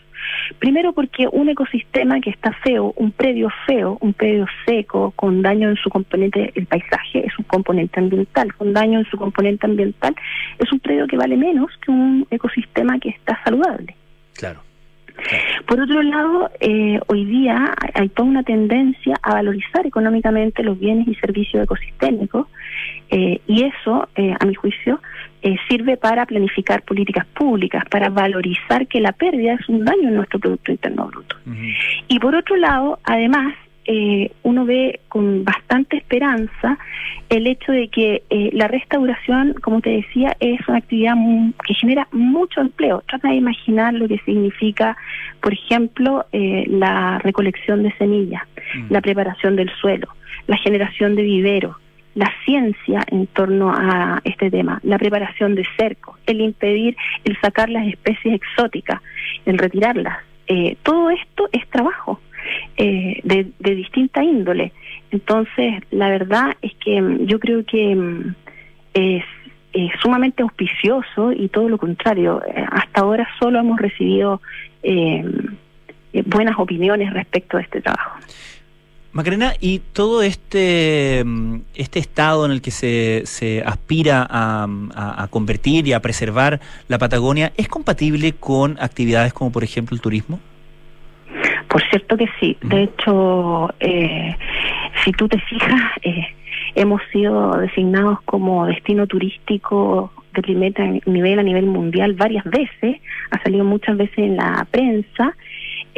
[0.59, 5.69] Primero porque un ecosistema que está feo, un predio feo, un predio seco, con daño
[5.69, 10.15] en su componente, el paisaje es un componente ambiental, con daño en su componente ambiental,
[10.59, 13.95] es un predio que vale menos que un ecosistema que está saludable.
[14.35, 14.61] Claro.
[15.67, 20.79] Por otro lado, eh, hoy día hay- hay toda una tendencia a valorizar económicamente los
[20.79, 22.47] bienes y servicios ecosistémicos
[23.11, 25.01] eh, y eso, eh, a mi juicio,
[25.43, 30.17] eh, sirve para planificar políticas públicas, para valorizar que la pérdida es un daño en
[30.17, 31.37] nuestro Producto Interno Bruto.
[32.09, 33.55] Y por otro lado, además,
[33.91, 36.79] eh, uno ve con bastante esperanza
[37.31, 41.15] el hecho de que eh, la restauración, como te decía, es una actividad
[41.67, 43.03] que genera mucho empleo.
[43.09, 44.95] Trata de imaginar lo que significa,
[45.41, 48.43] por ejemplo, eh, la recolección de semillas,
[48.75, 48.93] Mm.
[48.93, 50.09] la preparación del suelo,
[50.47, 51.77] la generación de viveros,
[52.15, 57.69] la ciencia en torno a este tema, la preparación de cercos, el impedir el sacar
[57.71, 59.01] las especies exóticas,
[59.47, 60.19] el retirarlas.
[60.47, 62.21] Eh, todo esto es trabajo
[62.77, 64.73] eh, de, de distinta índole.
[65.11, 68.35] Entonces, la verdad es que mm, yo creo que mm,
[68.95, 69.25] es,
[69.73, 72.43] es sumamente auspicioso y todo lo contrario.
[72.47, 74.41] Eh, hasta ahora solo hemos recibido
[74.83, 75.25] eh,
[76.13, 78.19] eh, buenas opiniones respecto a este trabajo.
[79.13, 85.23] Macarena, y todo este, mm, este estado en el que se, se aspira a, a-
[85.23, 90.01] a convertir y a preservar la Patagonia, ¿es compatible con actividades como por ejemplo el
[90.03, 90.39] turismo?
[91.69, 92.57] Por cierto que sí.
[92.63, 94.37] De hecho, eh,
[95.05, 96.27] si tú te fijas, eh,
[96.75, 100.73] hemos sido designados como destino turístico de primer
[101.07, 103.01] nivel a nivel mundial varias veces.
[103.31, 105.35] Ha salido muchas veces en la prensa.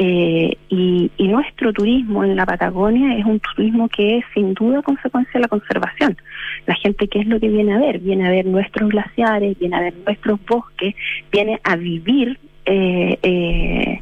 [0.03, 4.81] Eh, y, y nuestro turismo en la Patagonia es un turismo que es sin duda
[4.81, 6.17] consecuencia de la conservación.
[6.65, 7.99] La gente, ¿qué es lo que viene a ver?
[7.99, 10.95] Viene a ver nuestros glaciares, viene a ver nuestros bosques,
[11.31, 14.01] viene a vivir eh, eh,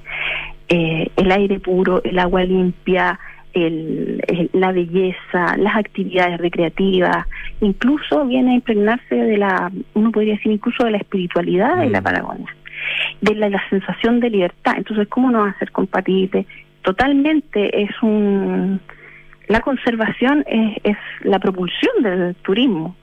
[0.70, 3.20] eh, el aire puro, el agua limpia,
[3.54, 7.26] el- el- la belleza, las actividades recreativas,
[7.62, 12.00] incluso viene a impregnarse de la, uno podría decir incluso de la espiritualidad de la
[12.00, 12.04] Mm.
[12.04, 12.56] Patagonia.
[13.22, 14.74] De la, sensación de libertad.
[14.78, 16.46] Entonces, ¿cómo no va a ser compatible?
[16.82, 18.80] Totalmente es un...
[19.48, 22.96] La conservación es, es la propulsión del turismo.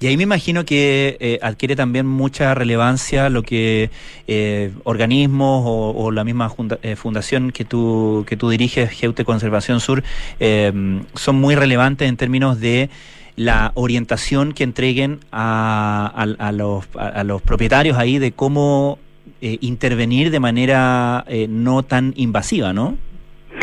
[0.00, 3.90] Y ahí me imagino que eh, adquiere también mucha relevancia lo que
[4.26, 6.50] eh, organismos o, la misma
[6.82, 10.02] eh, fundación que tú, que tú diriges, Geute Conservación Sur,
[10.40, 10.72] eh,
[11.14, 12.88] son muy relevantes en términos de
[13.36, 18.98] la orientación que entreguen a, a- los, a los propietarios ahí de cómo
[19.40, 22.96] eh, intervenir de manera eh, no tan invasiva, ¿no?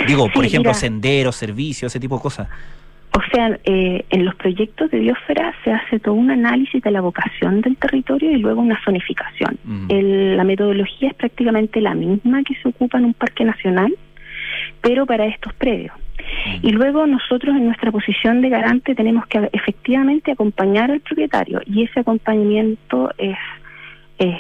[0.07, 0.73] Digo, por ejemplo, mira.
[0.79, 2.47] senderos, servicios, ese tipo de cosas.
[3.17, 6.99] O sea, eh, en los proyectos de biosfera se hace todo un análisis de la
[6.99, 9.57] vocación del territorio y luego una zonificación.
[9.87, 13.95] El- la metodología es prácticamente la misma que se ocupa en un parque nacional,
[14.81, 15.93] pero para estos predios.
[16.61, 21.83] Y luego nosotros en nuestra posición de garante tenemos que efectivamente acompañar al propietario y
[21.83, 23.37] ese acompañamiento es
[24.17, 24.37] es,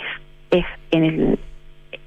[0.51, 0.65] es
[0.95, 1.39] en el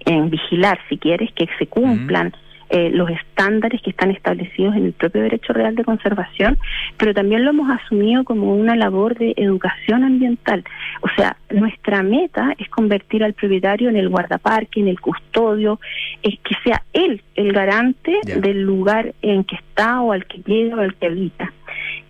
[0.04, 2.32] en vigilar si quieres que se cumplan
[2.70, 6.58] eh, los estándares que están establecidos en el propio derecho real de conservación,
[6.98, 10.64] pero también lo hemos asumido como una labor de educación ambiental.
[11.00, 15.80] O sea, nuestra meta es convertir al propietario en el guardaparque, en el custodio,
[16.22, 20.76] es que sea él el garante del lugar en que está o al que llega
[20.76, 21.50] o al que habita,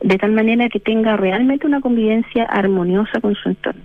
[0.00, 3.84] de tal manera que tenga realmente una convivencia armoniosa con su entorno.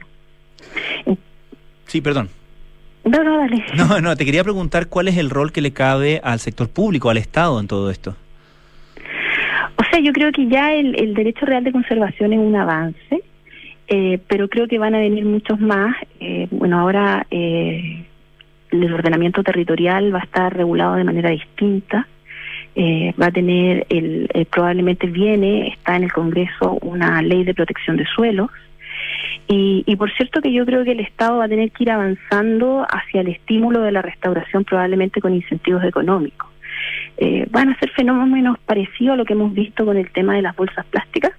[1.85, 2.29] Sí, perdón.
[3.03, 3.63] No, no, dale.
[3.75, 7.09] No, no, te quería preguntar cuál es el rol que le cabe al sector público,
[7.09, 8.15] al Estado en todo esto.
[9.75, 13.23] O sea, yo creo que ya el, el derecho real de conservación es un avance,
[13.87, 15.95] eh, pero creo que van a venir muchos más.
[16.19, 18.05] Eh, bueno, ahora eh,
[18.71, 22.07] el ordenamiento territorial va a estar regulado de manera distinta.
[22.75, 27.97] Eh, va a tener, el, probablemente viene, está en el Congreso una ley de protección
[27.97, 28.49] de suelos.
[29.47, 31.91] Y, y por cierto que yo creo que el Estado va a tener que ir
[31.91, 36.52] avanzando hacia el estímulo de la restauración probablemente con incentivos económicos.
[37.17, 40.41] Eh, van a ser fenómenos parecidos a lo que hemos visto con el tema de
[40.41, 41.31] las bolsas plásticas.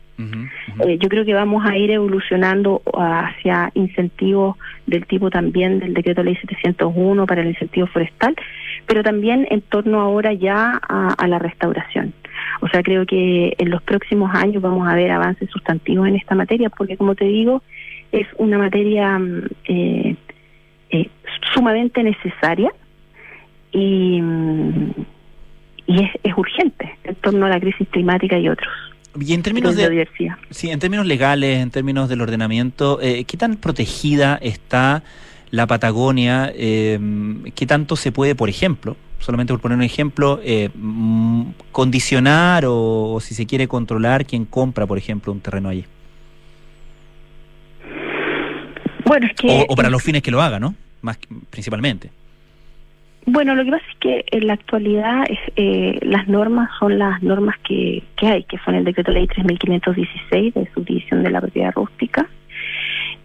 [0.87, 4.57] Eh, yo creo que vamos a ir evolucionando hacia incentivos
[4.87, 8.37] del tipo también del decreto ley 701 para el incentivo forestal,
[8.87, 12.15] pero también en torno ahora ya a, a la restauración.
[12.61, 16.35] O sea, creo que en los próximos años vamos a ver avances sustantivos en esta
[16.35, 17.63] materia, porque como te digo,
[18.13, 20.17] es una materia mm, eh,
[20.91, 21.09] eh,
[21.53, 22.71] sumamente necesaria
[23.73, 24.91] y, mm,
[25.87, 28.73] y es, es urgente en torno a la crisis climática y otros.
[29.21, 30.09] Y en términos de
[30.51, 35.05] sí, en términos legales, en términos del ordenamiento, eh, ¿qué tan protegida está
[35.51, 36.53] la Patagonia?
[36.55, 36.99] Eh,
[37.55, 43.13] ¿Qué tanto se puede, por ejemplo, solamente por poner un ejemplo, eh, mm, condicionar o,
[43.13, 45.85] o si se quiere controlar quien compra, por ejemplo, un terreno allí?
[49.05, 50.75] Bueno, es que O, o para los fines que lo haga, ¿no?
[51.03, 51.19] Más
[51.51, 52.11] principalmente.
[53.27, 57.23] Bueno, lo que pasa es que en la actualidad es, eh, las normas son las
[57.23, 61.73] normas que, que hay, que son el decreto ley 3516 de subdivisión de la propiedad
[61.75, 62.29] rústica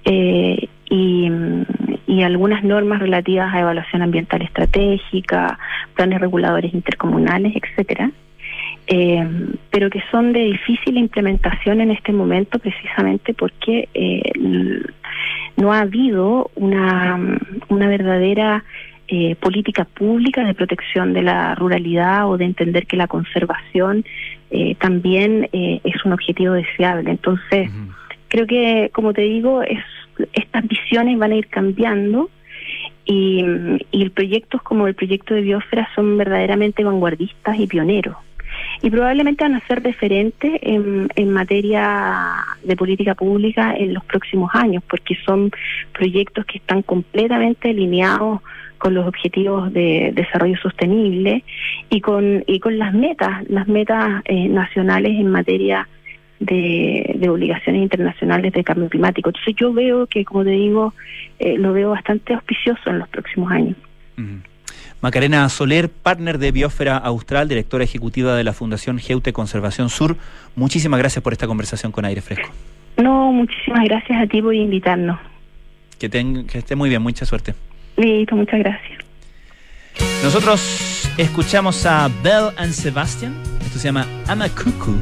[0.05, 1.29] eh, y,
[2.07, 5.59] y algunas normas relativas a evaluación ambiental estratégica,
[5.95, 8.11] planes reguladores intercomunales, etcétera.
[8.91, 9.23] Eh,
[9.69, 14.31] pero que son de difícil implementación en este momento precisamente porque eh,
[15.57, 17.19] no ha habido una,
[17.67, 18.63] una verdadera
[19.11, 24.05] eh, política pública de protección de la ruralidad o de entender que la conservación
[24.51, 27.09] eh, también eh, es un objetivo deseable.
[27.09, 27.71] Entonces,
[28.27, 29.83] creo que, como te digo, es,
[30.33, 32.29] estas visiones van a ir cambiando
[33.05, 33.43] y,
[33.91, 38.15] y proyectos como el proyecto de Biosfera son verdaderamente vanguardistas y pioneros.
[38.81, 44.51] Y probablemente van a ser referentes en, en materia de política pública en los próximos
[44.53, 45.51] años, porque son
[45.93, 48.41] proyectos que están completamente alineados
[48.77, 51.43] con los objetivos de desarrollo sostenible
[51.89, 55.87] y con y con las metas, las metas eh, nacionales en materia
[56.39, 59.29] de, de obligaciones internacionales de cambio climático.
[59.29, 60.93] Entonces yo veo que, como te digo,
[61.37, 63.75] eh, lo veo bastante auspicioso en los próximos años.
[65.01, 70.17] Macarena Soler, partner de Biosfera Austral, directora ejecutiva de la Fundación Geute Conservación Sur.
[70.55, 72.49] Muchísimas gracias por esta conversación con Aire Fresco.
[72.97, 75.17] No, muchísimas gracias a ti por invitarnos.
[75.97, 77.55] Que, ten- que esté muy bien, mucha suerte.
[77.97, 78.99] Listo, muchas gracias.
[80.23, 83.35] Nosotros escuchamos a Bell and Sebastian.
[83.61, 84.95] Esto se llama Amakuku.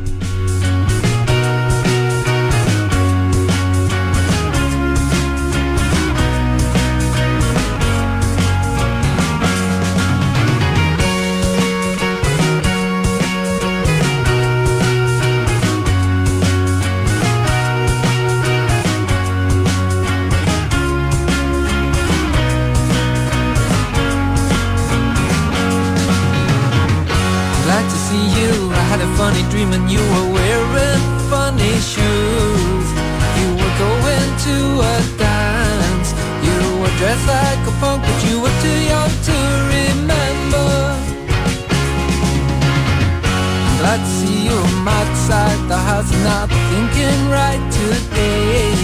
[46.28, 48.75] Not thinking right today.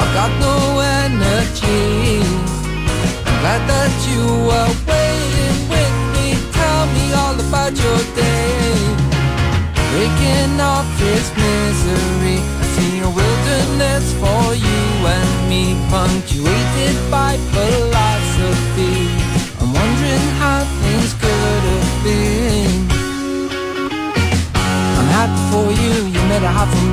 [0.00, 0.56] I've got no
[1.02, 2.22] energy.
[3.26, 6.26] I'm glad that you were waiting with me.
[6.58, 8.54] Tell me all about your day.
[9.90, 12.15] Breaking off this misery.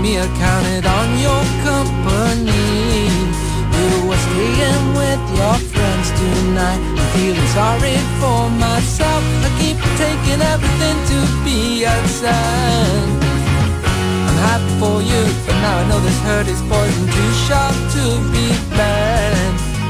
[0.03, 0.19] Me.
[0.19, 3.07] I counted on your company.
[3.77, 6.81] You were staying with your friends tonight.
[6.99, 9.23] I'm feeling sorry for myself.
[9.47, 11.87] I keep taking everything to be
[12.19, 13.07] sign.
[14.27, 18.05] I'm happy for you, but now I know this hurt is poison too sharp to
[18.35, 19.33] be bad.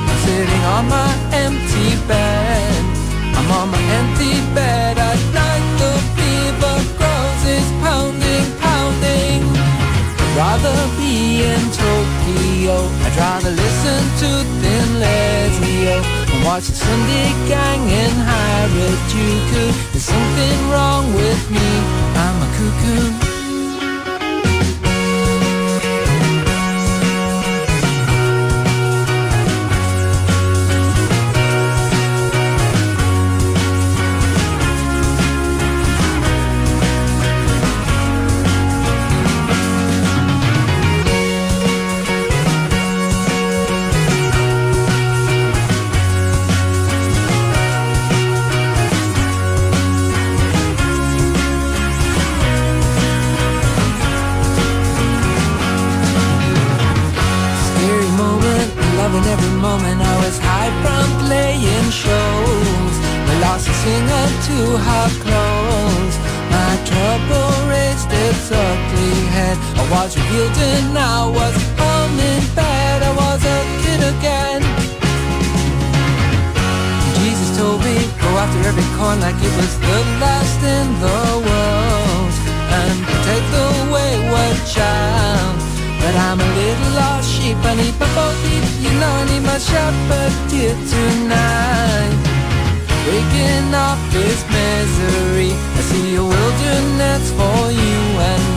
[0.09, 1.11] I'm sitting on my
[1.43, 2.81] empty bed.
[3.37, 5.42] I'm on my empty bed at night.
[10.35, 12.89] Rather be in Tokyo.
[13.05, 14.29] I'd rather listen to
[14.61, 19.91] Thin Lizzy and watch the Sunday Gang in Harajuku.
[19.91, 21.69] There's something wrong with me.
[22.15, 23.32] I'm a cuckoo.
[70.31, 70.57] Was
[70.95, 72.99] I was home in bed.
[73.03, 74.61] I was a kid again.
[77.19, 82.33] Jesus told me, go after every coin like it was the last in the world.
[82.79, 85.55] And protect the wayward child.
[86.01, 88.43] But I'm a little lost sheep, I need my boat
[88.83, 92.13] you know I need my shepherd here tonight.
[93.05, 97.99] Breaking off this misery, I see a wilderness for you
[98.31, 98.52] and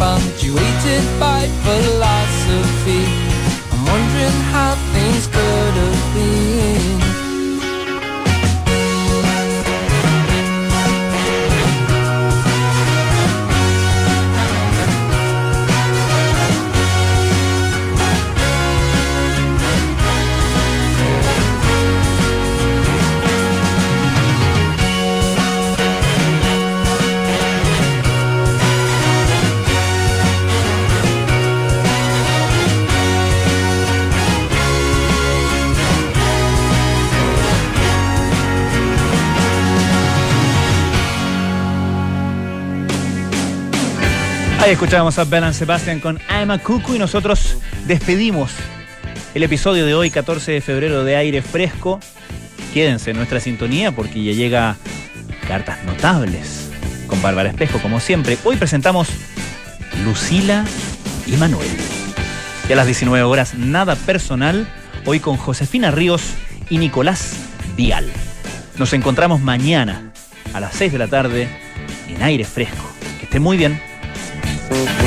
[0.00, 3.04] punctuated by philosophy.
[3.70, 6.39] I'm wondering how things could have been.
[44.62, 46.60] Ahí escuchábamos a Bell and Sebastian con I'm a
[46.94, 47.56] y nosotros
[47.86, 48.52] despedimos
[49.34, 51.98] el episodio de hoy, 14 de febrero de Aire Fresco.
[52.74, 54.76] Quédense en nuestra sintonía porque ya llega
[55.48, 56.70] Cartas Notables
[57.06, 58.36] con Bárbara Espejo, como siempre.
[58.44, 59.08] Hoy presentamos
[60.04, 60.66] Lucila
[61.26, 61.70] y Manuel.
[62.68, 64.68] Y a las 19 horas, nada personal,
[65.06, 66.34] hoy con Josefina Ríos
[66.68, 67.32] y Nicolás
[67.76, 68.10] Vial.
[68.76, 70.12] Nos encontramos mañana
[70.52, 71.48] a las 6 de la tarde
[72.08, 72.84] en Aire Fresco.
[73.18, 73.89] Que esté muy bien.
[74.70, 74.99] Thank you.